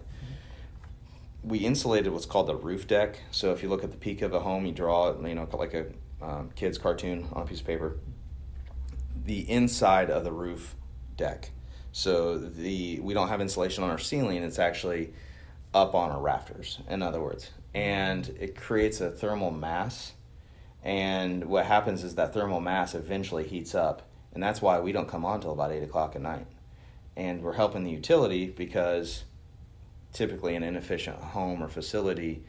We 1.43 1.59
insulated 1.59 2.11
what's 2.11 2.25
called 2.25 2.47
the 2.47 2.55
roof 2.55 2.87
deck. 2.87 3.21
So 3.31 3.53
if 3.53 3.63
you 3.63 3.69
look 3.69 3.85
at 3.85 3.91
the 3.91 3.97
peak 3.97 4.21
of 4.21 4.33
a 4.33 4.41
home, 4.41 4.65
you 4.65 4.73
draw 4.73 5.09
it, 5.09 5.25
you 5.25 5.33
know, 5.33 5.47
like 5.53 5.73
a 5.73 5.85
um, 6.21 6.49
kid's 6.55 6.77
cartoon 6.77 7.29
on 7.31 7.43
a 7.43 7.45
piece 7.45 7.61
of 7.61 7.65
paper. 7.65 7.97
The 9.23 9.49
inside 9.49 10.09
of 10.09 10.25
the 10.25 10.33
roof 10.33 10.75
deck. 11.15 11.51
So 11.97 12.37
the 12.37 12.99
we 12.99 13.13
don't 13.13 13.29
have 13.29 13.41
insulation 13.41 13.83
on 13.83 13.89
our 13.89 13.97
ceiling. 13.97 14.43
It's 14.43 14.59
actually 14.59 15.13
up 15.73 15.95
on 15.95 16.11
our 16.11 16.21
rafters. 16.21 16.79
In 16.89 17.01
other 17.01 17.21
words, 17.21 17.49
and 17.73 18.27
it 18.39 18.55
creates 18.55 19.01
a 19.01 19.09
thermal 19.09 19.51
mass. 19.51 20.13
And 20.83 21.45
what 21.45 21.65
happens 21.65 22.03
is 22.03 22.15
that 22.15 22.33
thermal 22.33 22.61
mass 22.61 22.93
eventually 22.93 23.45
heats 23.45 23.73
up, 23.73 24.03
and 24.33 24.43
that's 24.43 24.61
why 24.61 24.79
we 24.79 24.91
don't 24.91 25.07
come 25.07 25.25
on 25.25 25.41
till 25.41 25.51
about 25.51 25.71
eight 25.71 25.83
o'clock 25.83 26.15
at 26.15 26.21
night 26.21 26.45
and 27.17 27.41
we're 27.41 27.53
helping 27.53 27.83
the 27.83 27.89
utility 27.89 28.45
because 28.45 29.23
typically 30.13 30.55
an 30.55 30.61
inefficient 30.61 31.17
home 31.17 31.61
or 31.61 31.67
facility 31.67 32.43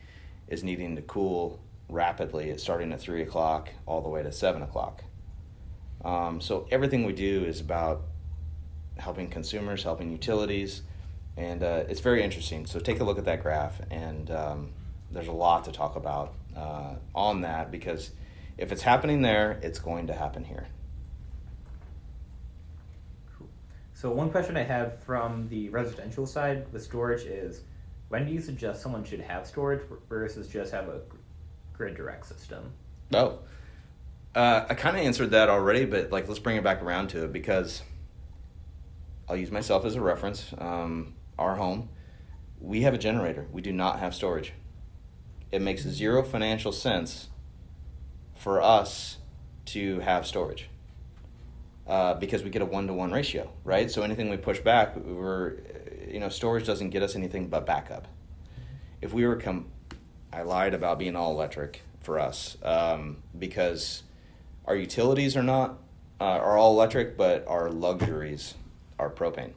is 0.47 0.63
needing 0.63 0.95
to 0.95 1.03
cool 1.03 1.59
rapidly 1.89 2.51
it's 2.51 2.63
starting 2.63 2.93
at 2.93 3.01
3 3.01 3.23
o'clock 3.23 3.71
all 3.87 4.03
the 4.03 4.09
way 4.09 4.23
to 4.23 4.31
7 4.31 4.63
o'clock 4.63 5.03
um, 6.05 6.41
so 6.41 6.69
everything 6.71 7.05
we 7.05 7.15
do 7.15 7.45
is 7.45 7.61
about 7.61 8.03
helping 8.99 9.29
consumers 9.29 9.83
helping 9.83 10.11
utilities 10.11 10.83
and 11.37 11.63
uh, 11.63 11.85
it's 11.89 12.01
very 12.01 12.25
interesting. 12.25 12.67
So 12.67 12.81
take 12.81 12.99
a 12.99 13.05
look 13.05 13.17
at 13.17 13.25
that 13.27 13.43
graph 13.43 13.81
and 13.91 14.31
um, 14.31 14.73
there's 15.11 15.29
a 15.29 15.33
lot 15.33 15.65
to 15.67 15.73
talk 15.73 15.95
about 15.97 16.35
uh, 16.57 16.95
on 17.15 17.43
that 17.43 17.71
because 17.71 18.11
if 18.57 18.73
it's 18.73 18.83
happening 18.83 19.23
there 19.23 19.59
it's 19.63 19.79
going 19.79 20.09
to 20.09 20.15
happen 20.15 20.45
here. 20.45 20.67
So 23.95 24.13
one 24.13 24.31
question 24.31 24.57
I 24.57 24.63
have 24.63 25.03
from 25.03 25.49
the 25.49 25.71
residential 25.71 26.25
side 26.25 26.73
with 26.73 26.85
storage 26.85 27.23
is, 27.23 27.63
when 28.11 28.27
do 28.27 28.33
you 28.33 28.41
suggest 28.41 28.81
someone 28.81 29.03
should 29.03 29.21
have 29.21 29.45
storage 29.45 29.81
versus 30.09 30.47
just 30.47 30.71
have 30.71 30.89
a 30.89 31.01
grid 31.73 31.97
direct 31.97 32.27
system? 32.27 32.73
Oh, 33.13 33.41
uh, 34.37 34.67
I 34.69 34.75
kind 34.75 34.97
of 34.97 35.03
answered 35.03 35.33
that 35.33 35.49
already, 35.49 35.85
but 35.85 36.13
like 36.13 36.29
let's 36.29 36.39
bring 36.39 36.57
it 36.57 36.63
back 36.63 36.81
around 36.81 37.09
to 37.09 37.25
it 37.25 37.33
because 37.33 37.83
I'll 39.29 39.37
use 39.37 39.51
myself 39.51 39.85
as 39.85 39.95
a 39.95 40.01
reference. 40.01 40.55
Um, 40.59 41.15
our 41.39 41.57
home, 41.57 41.91
we 42.61 42.83
have 42.83 42.95
a 42.95 42.99
generator. 42.99 43.47
We 43.53 43.63
do 43.63 43.73
not 43.73 43.99
have 44.01 44.15
storage. 44.15 44.53
It 45.53 45.63
makes 45.63 45.83
zero 45.83 46.23
financial 46.23 46.73
sense 46.73 47.29
for 48.35 48.63
us 48.63 49.19
to 49.67 50.01
have 50.01 50.27
storage 50.27 50.69
uh, 51.87 52.15
because 52.15 52.43
we 52.43 52.51
get 52.51 52.63
a 52.63 52.67
one 52.67 52.87
to 52.87 52.93
one 52.93 53.13
ratio, 53.13 53.51
right? 53.65 53.91
So 53.91 54.03
anything 54.03 54.31
we 54.31 54.37
push 54.37 54.61
back, 54.61 54.97
we're, 54.97 55.57
you 56.07 56.21
know, 56.21 56.29
storage 56.29 56.67
doesn't 56.67 56.91
get 56.91 57.03
us 57.03 57.17
anything 57.17 57.49
but 57.49 57.67
backup. 57.67 58.09
If 59.01 59.13
we 59.13 59.27
were 59.27 59.37
come, 59.37 59.67
I 60.33 60.43
lied 60.43 60.75
about 60.75 60.99
being 60.99 61.17
all 61.17 61.33
electric 61.33 61.83
for 62.01 62.19
us 62.19 62.57
um, 62.63 63.19
because 63.39 64.03
our 64.67 64.77
utilities 64.77 65.37
are 65.37 65.43
not 65.43 65.79
uh, 66.21 66.25
are 66.25 66.59
all 66.59 66.73
electric, 66.73 67.17
but 67.17 67.47
our 67.47 67.71
luxuries 67.71 68.55
are 68.99 69.11
propane. 69.11 69.53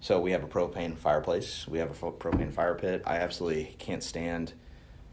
So 0.00 0.20
we 0.20 0.30
have 0.30 0.44
a 0.44 0.46
propane 0.46 0.96
fireplace. 0.96 1.66
We 1.66 1.78
have 1.78 1.90
a 1.90 2.12
propane 2.12 2.52
fire 2.52 2.74
pit. 2.74 3.02
I 3.04 3.16
absolutely 3.16 3.74
can't 3.78 4.02
stand. 4.02 4.52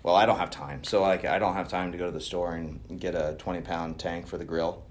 Well, 0.03 0.15
I 0.15 0.25
don't 0.25 0.37
have 0.37 0.51
time. 0.51 0.83
So 0.83 1.01
like 1.01 1.25
I 1.25 1.39
don't 1.39 1.55
have 1.55 1.67
time 1.67 1.91
to 1.91 1.97
go 1.97 2.05
to 2.05 2.11
the 2.11 2.21
store 2.21 2.53
and 2.53 2.99
get 2.99 3.15
a 3.15 3.35
twenty 3.39 3.61
pound 3.61 3.97
tank 3.97 4.27
for 4.27 4.37
the 4.37 4.45
grill. 4.45 4.83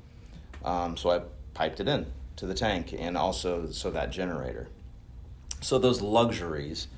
Um, 0.65 0.97
so 0.97 1.11
I 1.11 1.21
piped 1.53 1.79
it 1.79 1.89
in 1.89 2.07
to 2.37 2.47
the 2.47 2.55
tank 2.55 2.95
and 2.99 3.17
also 3.17 3.71
so 3.71 3.91
that 3.93 4.11
generator. 4.11 4.69
So 5.61 5.79
those 5.79 6.03
luxuries, 6.03 6.89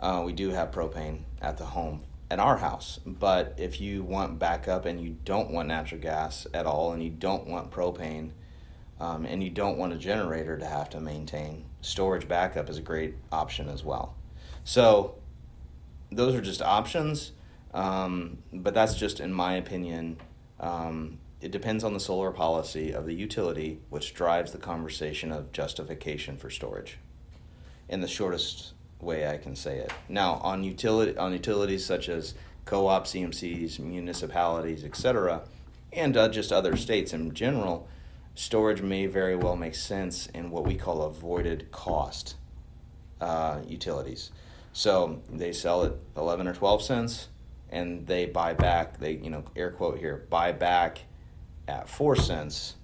uh, 0.00 0.22
we 0.24 0.32
do 0.32 0.50
have 0.50 0.70
propane 0.70 1.20
at 1.40 1.56
the 1.56 1.64
home 1.64 2.02
at 2.30 2.38
our 2.38 2.58
house. 2.58 3.00
But 3.06 3.54
if 3.58 3.80
you 3.80 4.02
want 4.02 4.38
backup 4.38 4.84
and 4.84 5.00
you 5.00 5.16
don't 5.24 5.50
want 5.50 5.68
natural 5.68 6.00
gas 6.00 6.46
at 6.52 6.66
all 6.66 6.92
and 6.92 7.02
you 7.02 7.10
don't 7.10 7.46
want 7.46 7.70
propane, 7.70 8.30
um, 9.02 9.26
and 9.26 9.42
you 9.42 9.50
don't 9.50 9.78
want 9.78 9.92
a 9.92 9.96
generator 9.96 10.56
to 10.56 10.64
have 10.64 10.88
to 10.90 11.00
maintain, 11.00 11.64
storage 11.80 12.28
backup 12.28 12.70
is 12.70 12.78
a 12.78 12.82
great 12.82 13.16
option 13.32 13.68
as 13.68 13.82
well. 13.82 14.14
So, 14.62 15.16
those 16.12 16.36
are 16.36 16.40
just 16.40 16.62
options, 16.62 17.32
um, 17.74 18.38
but 18.52 18.74
that's 18.74 18.94
just 18.94 19.18
in 19.18 19.32
my 19.32 19.54
opinion. 19.54 20.18
Um, 20.60 21.18
it 21.40 21.50
depends 21.50 21.82
on 21.82 21.94
the 21.94 21.98
solar 21.98 22.30
policy 22.30 22.92
of 22.92 23.06
the 23.06 23.14
utility, 23.14 23.80
which 23.90 24.14
drives 24.14 24.52
the 24.52 24.58
conversation 24.58 25.32
of 25.32 25.50
justification 25.50 26.36
for 26.36 26.48
storage. 26.48 26.98
In 27.88 28.02
the 28.02 28.06
shortest 28.06 28.74
way 29.00 29.26
I 29.26 29.36
can 29.36 29.56
say 29.56 29.78
it. 29.78 29.92
Now, 30.08 30.34
on 30.44 30.62
utility 30.62 31.18
on 31.18 31.32
utilities 31.32 31.84
such 31.84 32.08
as 32.08 32.34
co-op, 32.66 33.06
EMCs, 33.06 33.80
municipalities, 33.80 34.84
etc., 34.84 35.42
and 35.92 36.16
uh, 36.16 36.28
just 36.28 36.52
other 36.52 36.76
states 36.76 37.12
in 37.12 37.34
general, 37.34 37.88
storage 38.34 38.82
may 38.82 39.06
very 39.06 39.36
well 39.36 39.56
make 39.56 39.74
sense 39.74 40.26
in 40.26 40.50
what 40.50 40.64
we 40.64 40.74
call 40.74 41.02
avoided 41.02 41.70
cost 41.70 42.36
uh, 43.20 43.60
utilities. 43.66 44.30
So 44.72 45.20
they 45.30 45.52
sell 45.52 45.84
at 45.84 45.92
eleven 46.16 46.48
or 46.48 46.54
twelve 46.54 46.82
cents, 46.82 47.28
and 47.70 48.06
they 48.06 48.26
buy 48.26 48.54
back. 48.54 48.98
They 48.98 49.12
you 49.12 49.30
know 49.30 49.44
air 49.54 49.70
quote 49.70 49.98
here 49.98 50.26
buy 50.30 50.52
back 50.52 51.02
at 51.68 51.88
four 51.88 52.16
cents. 52.16 52.76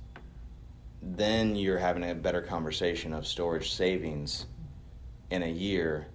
Then 1.00 1.56
you're 1.56 1.78
having 1.78 2.02
a 2.02 2.14
better 2.14 2.42
conversation 2.42 3.12
of 3.12 3.26
storage 3.26 3.72
savings 3.72 4.46
in 5.30 5.42
a 5.42 5.48
year 5.48 6.08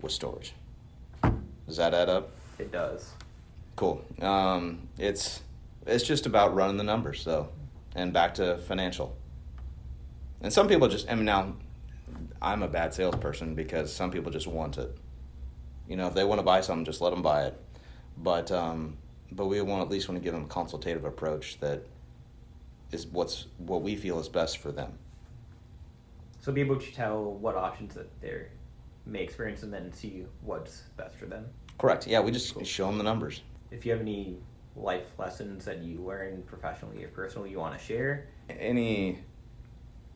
with 0.00 0.12
storage. 0.12 0.54
Does 1.66 1.76
that 1.76 1.92
add 1.94 2.08
up? 2.08 2.30
It 2.58 2.70
does. 2.70 3.10
Cool. 3.74 4.04
Um, 4.22 4.88
it's 4.98 5.42
it's 5.86 6.04
just 6.04 6.26
about 6.26 6.54
running 6.54 6.76
the 6.76 6.84
numbers 6.84 7.24
though, 7.24 7.48
and 7.96 8.12
back 8.12 8.34
to 8.34 8.58
financial. 8.58 9.16
And 10.40 10.52
some 10.52 10.68
people 10.68 10.86
just 10.86 11.10
I 11.10 11.16
mean 11.16 11.24
now, 11.24 11.54
I'm 12.40 12.62
a 12.62 12.68
bad 12.68 12.94
salesperson 12.94 13.56
because 13.56 13.92
some 13.92 14.12
people 14.12 14.30
just 14.30 14.46
want 14.46 14.78
it. 14.78 14.96
You 15.88 15.96
know, 15.96 16.06
if 16.06 16.14
they 16.14 16.24
want 16.24 16.38
to 16.38 16.44
buy 16.44 16.60
something, 16.60 16.84
just 16.84 17.00
let 17.00 17.10
them 17.10 17.22
buy 17.22 17.46
it. 17.46 17.60
But 18.18 18.52
um, 18.52 18.98
but 19.32 19.46
we 19.46 19.60
want 19.62 19.82
at 19.82 19.88
least 19.88 20.08
want 20.08 20.20
to 20.20 20.24
give 20.24 20.34
them 20.34 20.44
a 20.44 20.48
consultative 20.48 21.04
approach 21.04 21.58
that 21.60 21.84
is 22.92 23.06
what's 23.06 23.46
what 23.58 23.82
we 23.82 23.96
feel 23.96 24.20
is 24.20 24.28
best 24.28 24.58
for 24.58 24.70
them. 24.70 24.92
So 26.40 26.52
be 26.52 26.60
able 26.60 26.76
to 26.76 26.94
tell 26.94 27.24
what 27.24 27.56
options 27.56 27.94
that 27.94 28.20
they 28.20 28.46
may 29.04 29.22
experience 29.22 29.62
and 29.62 29.72
then 29.72 29.92
see 29.92 30.26
what's 30.42 30.82
best 30.96 31.16
for 31.16 31.26
them. 31.26 31.46
Correct. 31.78 32.06
Yeah, 32.06 32.20
we 32.20 32.30
just 32.30 32.54
cool. 32.54 32.64
show 32.64 32.86
them 32.86 32.98
the 32.98 33.04
numbers. 33.04 33.42
If 33.70 33.84
you 33.84 33.92
have 33.92 34.00
any 34.00 34.36
life 34.76 35.06
lessons 35.18 35.64
that 35.64 35.78
you 35.78 36.00
learned 36.00 36.46
professionally 36.46 37.02
or 37.02 37.08
personally 37.08 37.50
you 37.50 37.58
want 37.58 37.78
to 37.78 37.84
share, 37.84 38.26
any, 38.48 39.18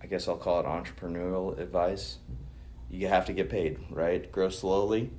I 0.02 0.06
guess 0.06 0.28
I'll 0.28 0.36
call 0.36 0.60
it 0.60 0.66
entrepreneurial 0.66 1.58
advice. 1.58 2.18
You 2.90 3.08
have 3.08 3.26
to 3.26 3.32
get 3.32 3.48
paid, 3.48 3.78
right? 3.90 4.30
Grow 4.30 4.48
slowly, 4.48 5.10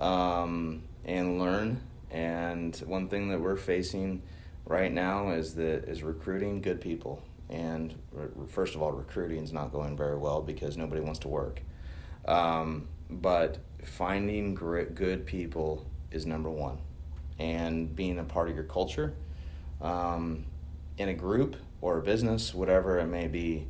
um, 0.00 0.82
and 1.04 1.40
learn. 1.40 1.80
And 2.10 2.76
one 2.86 3.08
thing 3.08 3.28
that 3.30 3.40
we're 3.40 3.56
facing 3.56 4.22
right 4.66 4.92
now 4.92 5.30
is 5.30 5.54
that 5.56 5.88
is 5.88 6.02
recruiting 6.02 6.60
good 6.60 6.80
people 6.80 7.22
and 7.50 7.94
first 8.48 8.74
of 8.74 8.82
all, 8.82 8.92
recruiting 8.92 9.42
is 9.42 9.52
not 9.52 9.72
going 9.72 9.96
very 9.96 10.16
well 10.16 10.42
because 10.42 10.76
nobody 10.76 11.00
wants 11.00 11.18
to 11.20 11.28
work. 11.28 11.60
Um, 12.26 12.88
but 13.10 13.58
finding 13.84 14.54
great, 14.54 14.94
good 14.94 15.26
people 15.26 15.86
is 16.10 16.24
number 16.24 16.50
one, 16.50 16.78
and 17.38 17.94
being 17.94 18.18
a 18.18 18.24
part 18.24 18.48
of 18.48 18.54
your 18.54 18.64
culture, 18.64 19.14
um, 19.80 20.44
in 20.98 21.08
a 21.08 21.14
group 21.14 21.56
or 21.80 21.98
a 21.98 22.02
business, 22.02 22.54
whatever 22.54 22.98
it 22.98 23.06
may 23.06 23.28
be, 23.28 23.66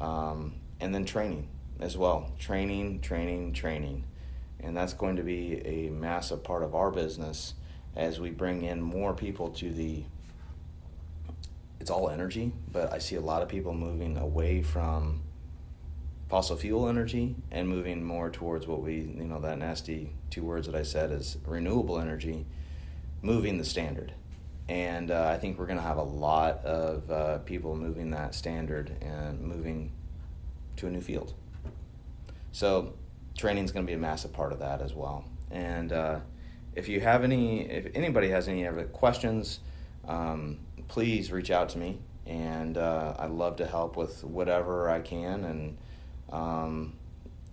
um, 0.00 0.54
and 0.80 0.94
then 0.94 1.04
training 1.04 1.48
as 1.80 1.96
well. 1.96 2.30
Training, 2.38 3.00
training, 3.00 3.52
training, 3.52 4.04
and 4.60 4.76
that's 4.76 4.94
going 4.94 5.16
to 5.16 5.22
be 5.22 5.60
a 5.64 5.90
massive 5.90 6.42
part 6.42 6.62
of 6.62 6.74
our 6.74 6.90
business 6.90 7.54
as 7.96 8.18
we 8.18 8.30
bring 8.30 8.62
in 8.62 8.80
more 8.80 9.14
people 9.14 9.50
to 9.50 9.70
the 9.70 10.04
it's 11.84 11.90
all 11.90 12.08
energy, 12.08 12.50
but 12.72 12.94
I 12.94 12.98
see 12.98 13.16
a 13.16 13.20
lot 13.20 13.42
of 13.42 13.48
people 13.50 13.74
moving 13.74 14.16
away 14.16 14.62
from 14.62 15.20
fossil 16.30 16.56
fuel 16.56 16.88
energy 16.88 17.36
and 17.50 17.68
moving 17.68 18.02
more 18.02 18.30
towards 18.30 18.66
what 18.66 18.80
we, 18.80 18.94
you 18.94 19.24
know, 19.24 19.38
that 19.40 19.58
nasty 19.58 20.14
two 20.30 20.44
words 20.44 20.66
that 20.66 20.74
I 20.74 20.82
said 20.82 21.12
is 21.12 21.36
renewable 21.46 22.00
energy, 22.00 22.46
moving 23.24 23.58
the 23.58 23.64
standard. 23.64 24.12
And 24.68 25.10
uh, 25.10 25.30
I 25.34 25.38
think 25.38 25.58
we're 25.58 25.66
going 25.66 25.78
to 25.78 25.84
have 25.84 25.96
a 25.96 26.02
lot 26.02 26.64
of 26.64 27.10
uh, 27.10 27.38
people 27.38 27.74
moving 27.74 28.10
that 28.10 28.34
standard 28.34 28.96
and 29.00 29.40
moving 29.40 29.92
to 30.76 30.86
a 30.86 30.90
new 30.90 31.00
field. 31.00 31.34
So 32.52 32.94
training 33.36 33.64
is 33.64 33.72
going 33.72 33.84
to 33.84 33.90
be 33.90 33.94
a 33.94 33.98
massive 33.98 34.32
part 34.32 34.52
of 34.52 34.60
that 34.60 34.80
as 34.80 34.94
well. 34.94 35.24
And 35.50 35.92
uh, 35.92 36.20
if 36.74 36.88
you 36.88 37.00
have 37.00 37.24
any, 37.24 37.68
if 37.68 37.86
anybody 37.94 38.28
has 38.28 38.46
any 38.46 38.66
other 38.66 38.84
questions, 38.84 39.60
um, 40.06 40.58
please 40.88 41.32
reach 41.32 41.50
out 41.50 41.70
to 41.70 41.78
me, 41.78 41.98
and 42.26 42.76
uh, 42.76 43.14
I'd 43.18 43.30
love 43.30 43.56
to 43.56 43.66
help 43.66 43.96
with 43.96 44.22
whatever 44.24 44.90
I 44.90 45.00
can 45.00 45.44
and 45.44 45.78
um, 46.30 46.94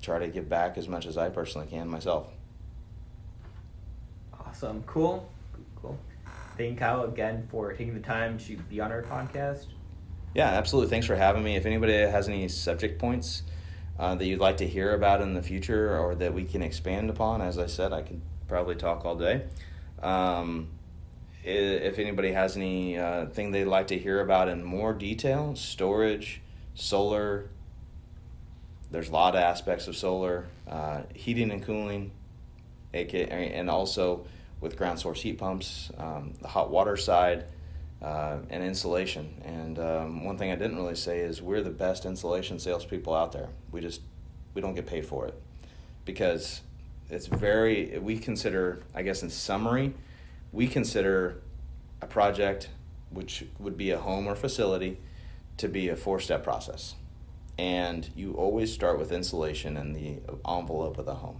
try 0.01 0.19
to 0.19 0.27
give 0.27 0.49
back 0.49 0.77
as 0.77 0.87
much 0.87 1.05
as 1.05 1.17
I 1.17 1.29
personally 1.29 1.67
can 1.67 1.87
myself. 1.87 2.27
Awesome, 4.45 4.83
cool, 4.83 5.30
cool. 5.81 5.97
Thank 6.57 6.79
Kyle 6.79 7.03
again 7.03 7.47
for 7.49 7.71
taking 7.73 7.93
the 7.93 8.01
time 8.01 8.37
to 8.39 8.57
be 8.57 8.79
on 8.79 8.91
our 8.91 9.03
podcast. 9.03 9.67
Yeah, 10.33 10.47
absolutely. 10.47 10.89
Thanks 10.89 11.07
for 11.07 11.15
having 11.15 11.43
me. 11.43 11.55
If 11.55 11.65
anybody 11.65 11.93
has 11.93 12.27
any 12.27 12.47
subject 12.47 12.99
points 12.99 13.43
uh, 13.99 14.15
that 14.15 14.25
you'd 14.25 14.39
like 14.39 14.57
to 14.57 14.67
hear 14.67 14.93
about 14.93 15.21
in 15.21 15.33
the 15.33 15.41
future 15.41 15.97
or 15.97 16.15
that 16.15 16.33
we 16.33 16.45
can 16.45 16.61
expand 16.61 17.09
upon, 17.09 17.41
as 17.41 17.57
I 17.57 17.67
said, 17.67 17.91
I 17.91 18.01
could 18.01 18.21
probably 18.47 18.75
talk 18.75 19.05
all 19.05 19.15
day. 19.15 19.43
Um, 20.01 20.69
if 21.43 21.97
anybody 21.97 22.31
has 22.31 22.55
any 22.55 22.97
uh, 22.97 23.25
thing 23.27 23.51
they'd 23.51 23.65
like 23.65 23.87
to 23.87 23.97
hear 23.97 24.21
about 24.21 24.47
in 24.47 24.63
more 24.63 24.93
detail, 24.93 25.55
storage, 25.55 26.41
solar. 26.75 27.49
There's 28.91 29.09
a 29.09 29.13
lot 29.13 29.35
of 29.35 29.41
aspects 29.41 29.87
of 29.87 29.95
solar, 29.95 30.47
uh, 30.67 31.01
heating 31.13 31.51
and 31.51 31.63
cooling, 31.63 32.11
aka, 32.93 33.53
and 33.53 33.69
also 33.69 34.25
with 34.61 34.77
ground 34.77 34.99
source 34.99 35.21
heat 35.21 35.39
pumps, 35.39 35.91
um, 35.97 36.33
the 36.41 36.47
hot 36.47 36.69
water 36.71 36.95
side, 36.95 37.45
uh, 38.01 38.37
and 38.49 38.63
insulation. 38.63 39.41
And 39.43 39.77
um, 39.79 40.23
one 40.23 40.37
thing 40.37 40.51
I 40.51 40.55
didn't 40.55 40.77
really 40.77 40.95
say 40.95 41.19
is 41.19 41.41
we're 41.41 41.61
the 41.61 41.69
best 41.69 42.05
insulation 42.05 42.59
salespeople 42.59 43.13
out 43.13 43.31
there. 43.31 43.49
We 43.71 43.81
just 43.81 44.01
we 44.53 44.61
don't 44.61 44.75
get 44.75 44.85
paid 44.85 45.05
for 45.05 45.27
it 45.27 45.33
because 46.05 46.61
it's 47.09 47.27
very 47.27 47.97
we 47.99 48.17
consider 48.17 48.83
I 48.95 49.01
guess 49.01 49.23
in 49.23 49.29
summary 49.29 49.93
we 50.51 50.67
consider 50.67 51.41
a 52.01 52.07
project, 52.07 52.69
which 53.09 53.45
would 53.59 53.77
be 53.77 53.91
a 53.91 53.99
home 53.99 54.27
or 54.27 54.35
facility, 54.35 54.97
to 55.57 55.67
be 55.67 55.89
a 55.89 55.95
four 55.95 56.19
step 56.19 56.43
process. 56.43 56.95
And 57.57 58.09
you 58.15 58.33
always 58.33 58.73
start 58.73 58.97
with 58.97 59.11
insulation 59.11 59.77
in 59.77 59.93
the 59.93 60.19
envelope 60.47 60.97
of 60.97 61.05
the 61.05 61.15
home. 61.15 61.39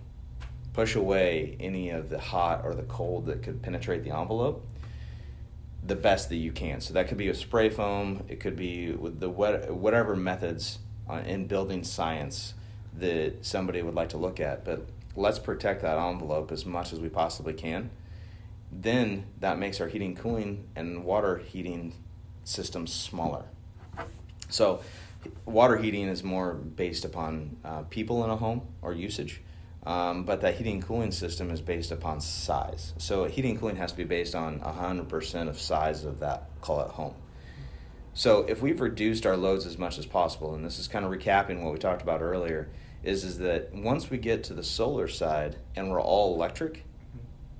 Push 0.73 0.95
away 0.95 1.57
any 1.59 1.89
of 1.89 2.09
the 2.09 2.19
hot 2.19 2.61
or 2.63 2.73
the 2.73 2.83
cold 2.83 3.25
that 3.25 3.43
could 3.43 3.61
penetrate 3.61 4.03
the 4.03 4.11
envelope 4.11 4.67
the 5.83 5.95
best 5.95 6.29
that 6.29 6.35
you 6.35 6.51
can. 6.51 6.79
So 6.79 6.93
that 6.93 7.07
could 7.07 7.17
be 7.17 7.29
a 7.29 7.33
spray 7.33 7.69
foam, 7.69 8.23
it 8.27 8.39
could 8.39 8.55
be 8.55 8.91
with 8.91 9.19
the 9.19 9.29
whatever 9.29 10.15
methods 10.15 10.77
uh, 11.09 11.23
in 11.25 11.47
building 11.47 11.83
science 11.83 12.53
that 12.99 13.43
somebody 13.43 13.81
would 13.81 13.95
like 13.95 14.09
to 14.09 14.17
look 14.17 14.39
at. 14.39 14.63
But 14.63 14.85
let's 15.15 15.39
protect 15.39 15.81
that 15.81 15.97
envelope 15.97 16.51
as 16.51 16.67
much 16.67 16.93
as 16.93 16.99
we 16.99 17.09
possibly 17.09 17.53
can 17.53 17.89
then 18.71 19.25
that 19.39 19.59
makes 19.59 19.81
our 19.81 19.87
heating, 19.87 20.15
cooling, 20.15 20.67
and 20.75 21.03
water 21.03 21.37
heating 21.37 21.93
systems 22.43 22.93
smaller. 22.93 23.45
So, 24.49 24.81
water 25.45 25.77
heating 25.77 26.07
is 26.07 26.23
more 26.23 26.53
based 26.53 27.05
upon 27.05 27.57
uh, 27.63 27.81
people 27.83 28.23
in 28.23 28.29
a 28.29 28.37
home 28.37 28.61
or 28.81 28.93
usage, 28.93 29.41
um, 29.85 30.23
but 30.23 30.41
that 30.41 30.55
heating 30.55 30.81
cooling 30.81 31.11
system 31.11 31.49
is 31.49 31.61
based 31.61 31.91
upon 31.91 32.21
size. 32.21 32.93
So, 32.97 33.25
heating 33.25 33.57
cooling 33.57 33.77
has 33.77 33.91
to 33.91 33.97
be 33.97 34.03
based 34.03 34.35
on 34.35 34.59
100% 34.59 35.49
of 35.49 35.59
size 35.59 36.03
of 36.03 36.19
that, 36.19 36.49
call 36.61 36.81
it 36.81 36.89
home. 36.89 37.15
So, 38.13 38.43
if 38.43 38.61
we've 38.61 38.79
reduced 38.79 39.25
our 39.25 39.37
loads 39.37 39.65
as 39.65 39.77
much 39.77 39.97
as 39.97 40.05
possible, 40.05 40.53
and 40.53 40.63
this 40.63 40.77
is 40.77 40.87
kind 40.87 41.05
of 41.05 41.11
recapping 41.11 41.63
what 41.63 41.73
we 41.73 41.79
talked 41.79 42.01
about 42.01 42.21
earlier, 42.21 42.69
is, 43.03 43.23
is 43.23 43.39
that 43.39 43.73
once 43.73 44.09
we 44.09 44.17
get 44.17 44.43
to 44.45 44.53
the 44.53 44.63
solar 44.63 45.07
side 45.07 45.55
and 45.75 45.89
we're 45.89 46.01
all 46.01 46.35
electric, 46.35 46.83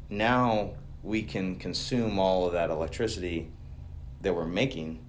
now 0.10 0.74
we 1.04 1.24
can 1.24 1.56
consume 1.56 2.20
all 2.20 2.46
of 2.46 2.54
that 2.54 2.70
electricity 2.70 3.50
that 4.22 4.36
we're 4.36 4.46
making 4.46 5.00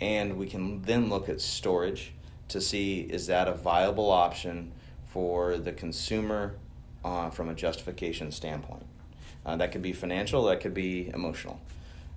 and 0.00 0.36
we 0.36 0.46
can 0.46 0.82
then 0.82 1.08
look 1.08 1.28
at 1.28 1.40
storage 1.40 2.12
to 2.48 2.60
see 2.60 3.00
is 3.00 3.26
that 3.26 3.48
a 3.48 3.52
viable 3.52 4.10
option 4.10 4.72
for 5.14 5.56
the 5.58 5.70
consumer 5.70 6.56
uh, 7.04 7.30
from 7.30 7.48
a 7.48 7.54
justification 7.54 8.32
standpoint. 8.32 8.84
Uh, 9.46 9.54
that 9.56 9.70
could 9.70 9.80
be 9.80 9.92
financial, 9.92 10.42
that 10.46 10.60
could 10.60 10.74
be 10.74 11.08
emotional. 11.14 11.60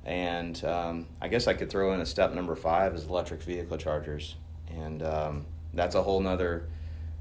And 0.03 0.63
um, 0.65 1.05
I 1.21 1.27
guess 1.27 1.45
I 1.45 1.53
could 1.53 1.69
throw 1.69 1.93
in 1.93 2.01
a 2.01 2.07
step 2.07 2.33
number 2.33 2.55
five 2.55 2.95
is 2.95 3.05
electric 3.05 3.43
vehicle 3.43 3.77
chargers. 3.77 4.35
and 4.67 5.03
um, 5.03 5.45
that's 5.75 5.93
a 5.93 6.01
whole 6.01 6.19
nother 6.19 6.69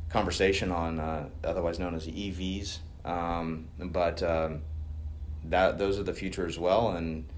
conversation 0.08 0.72
on 0.72 0.98
uh, 0.98 1.28
otherwise 1.44 1.78
known 1.78 1.94
as 1.94 2.06
EVs. 2.06 2.78
Um, 3.04 3.68
but 3.78 4.22
um, 4.22 4.62
that 5.44 5.76
those 5.76 5.98
are 5.98 6.04
the 6.04 6.14
future 6.14 6.46
as 6.46 6.58
well, 6.58 6.92
and 6.92 7.28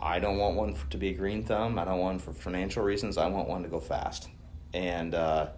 I 0.00 0.18
don't 0.18 0.38
want 0.38 0.56
one 0.56 0.76
to 0.88 0.96
be 0.96 1.10
a 1.10 1.12
green 1.12 1.42
thumb. 1.42 1.78
I 1.78 1.84
don't 1.84 1.98
want 1.98 2.14
one 2.14 2.18
for 2.20 2.32
financial 2.32 2.82
reasons. 2.82 3.18
I 3.18 3.28
want 3.28 3.48
one 3.48 3.62
to 3.64 3.68
go 3.68 3.80
fast, 3.80 4.30
and 4.72 5.14
uh, 5.14 5.48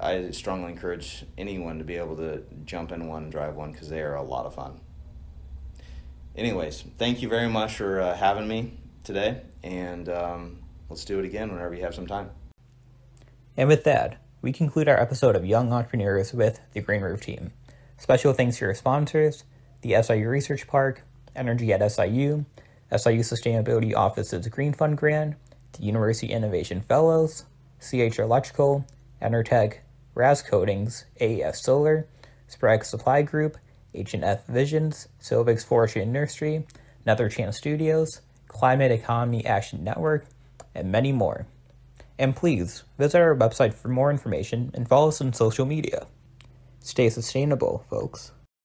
I 0.00 0.30
strongly 0.30 0.72
encourage 0.72 1.24
anyone 1.36 1.78
to 1.78 1.84
be 1.84 1.96
able 1.96 2.16
to 2.16 2.42
jump 2.64 2.92
in 2.92 3.08
one 3.08 3.24
and 3.24 3.32
drive 3.32 3.56
one 3.56 3.72
because 3.72 3.88
they 3.88 4.00
are 4.02 4.14
a 4.14 4.22
lot 4.22 4.46
of 4.46 4.54
fun. 4.54 4.80
Anyways, 6.36 6.84
thank 6.98 7.22
you 7.22 7.28
very 7.28 7.48
much 7.48 7.76
for 7.76 8.00
uh, 8.00 8.16
having 8.16 8.48
me 8.48 8.78
today, 9.04 9.42
and 9.62 10.08
um, 10.08 10.58
let's 10.88 11.04
do 11.04 11.18
it 11.18 11.24
again 11.24 11.52
whenever 11.52 11.74
you 11.74 11.82
have 11.82 11.94
some 11.94 12.06
time. 12.06 12.30
And 13.56 13.68
with 13.68 13.84
that, 13.84 14.20
we 14.42 14.52
conclude 14.52 14.88
our 14.88 15.00
episode 15.00 15.36
of 15.36 15.46
Young 15.46 15.72
Entrepreneurs 15.72 16.34
with 16.34 16.60
the 16.72 16.80
Green 16.80 17.02
Roof 17.02 17.20
team. 17.20 17.52
Special 17.98 18.32
thanks 18.32 18.58
to 18.58 18.64
your 18.64 18.74
sponsors, 18.74 19.44
the 19.82 20.02
SIU 20.02 20.28
Research 20.28 20.66
Park, 20.66 21.02
Energy 21.36 21.72
at 21.72 21.92
SIU, 21.92 22.44
SIU 22.90 23.20
Sustainability 23.20 23.94
Office's 23.94 24.46
Green 24.48 24.72
Fund 24.72 24.98
Grant, 24.98 25.36
the 25.72 25.84
University 25.84 26.32
Innovation 26.32 26.80
Fellows, 26.80 27.44
CH 27.80 28.18
Electrical, 28.18 28.84
Enertech, 29.24 29.78
Raz 30.14 30.42
Coatings, 30.42 31.06
AES 31.20 31.62
Solar, 31.62 32.06
Sprague 32.46 32.84
Supply 32.84 33.22
Group, 33.22 33.56
H&F 33.94 34.46
Visions, 34.46 35.08
Silvix 35.20 35.64
Forestry 35.64 36.02
and 36.02 36.12
Nursery, 36.12 36.66
Nether 37.06 37.28
Chance 37.28 37.56
Studios, 37.56 38.20
Climate 38.48 38.92
Economy 38.92 39.44
Action 39.46 39.82
Network, 39.82 40.26
and 40.74 40.92
many 40.92 41.12
more. 41.12 41.46
And 42.18 42.36
please 42.36 42.84
visit 42.98 43.18
our 43.18 43.34
website 43.34 43.74
for 43.74 43.88
more 43.88 44.10
information 44.10 44.70
and 44.74 44.88
follow 44.88 45.08
us 45.08 45.20
on 45.20 45.32
social 45.32 45.66
media. 45.66 46.06
Stay 46.80 47.08
sustainable, 47.08 47.84
folks. 47.88 48.32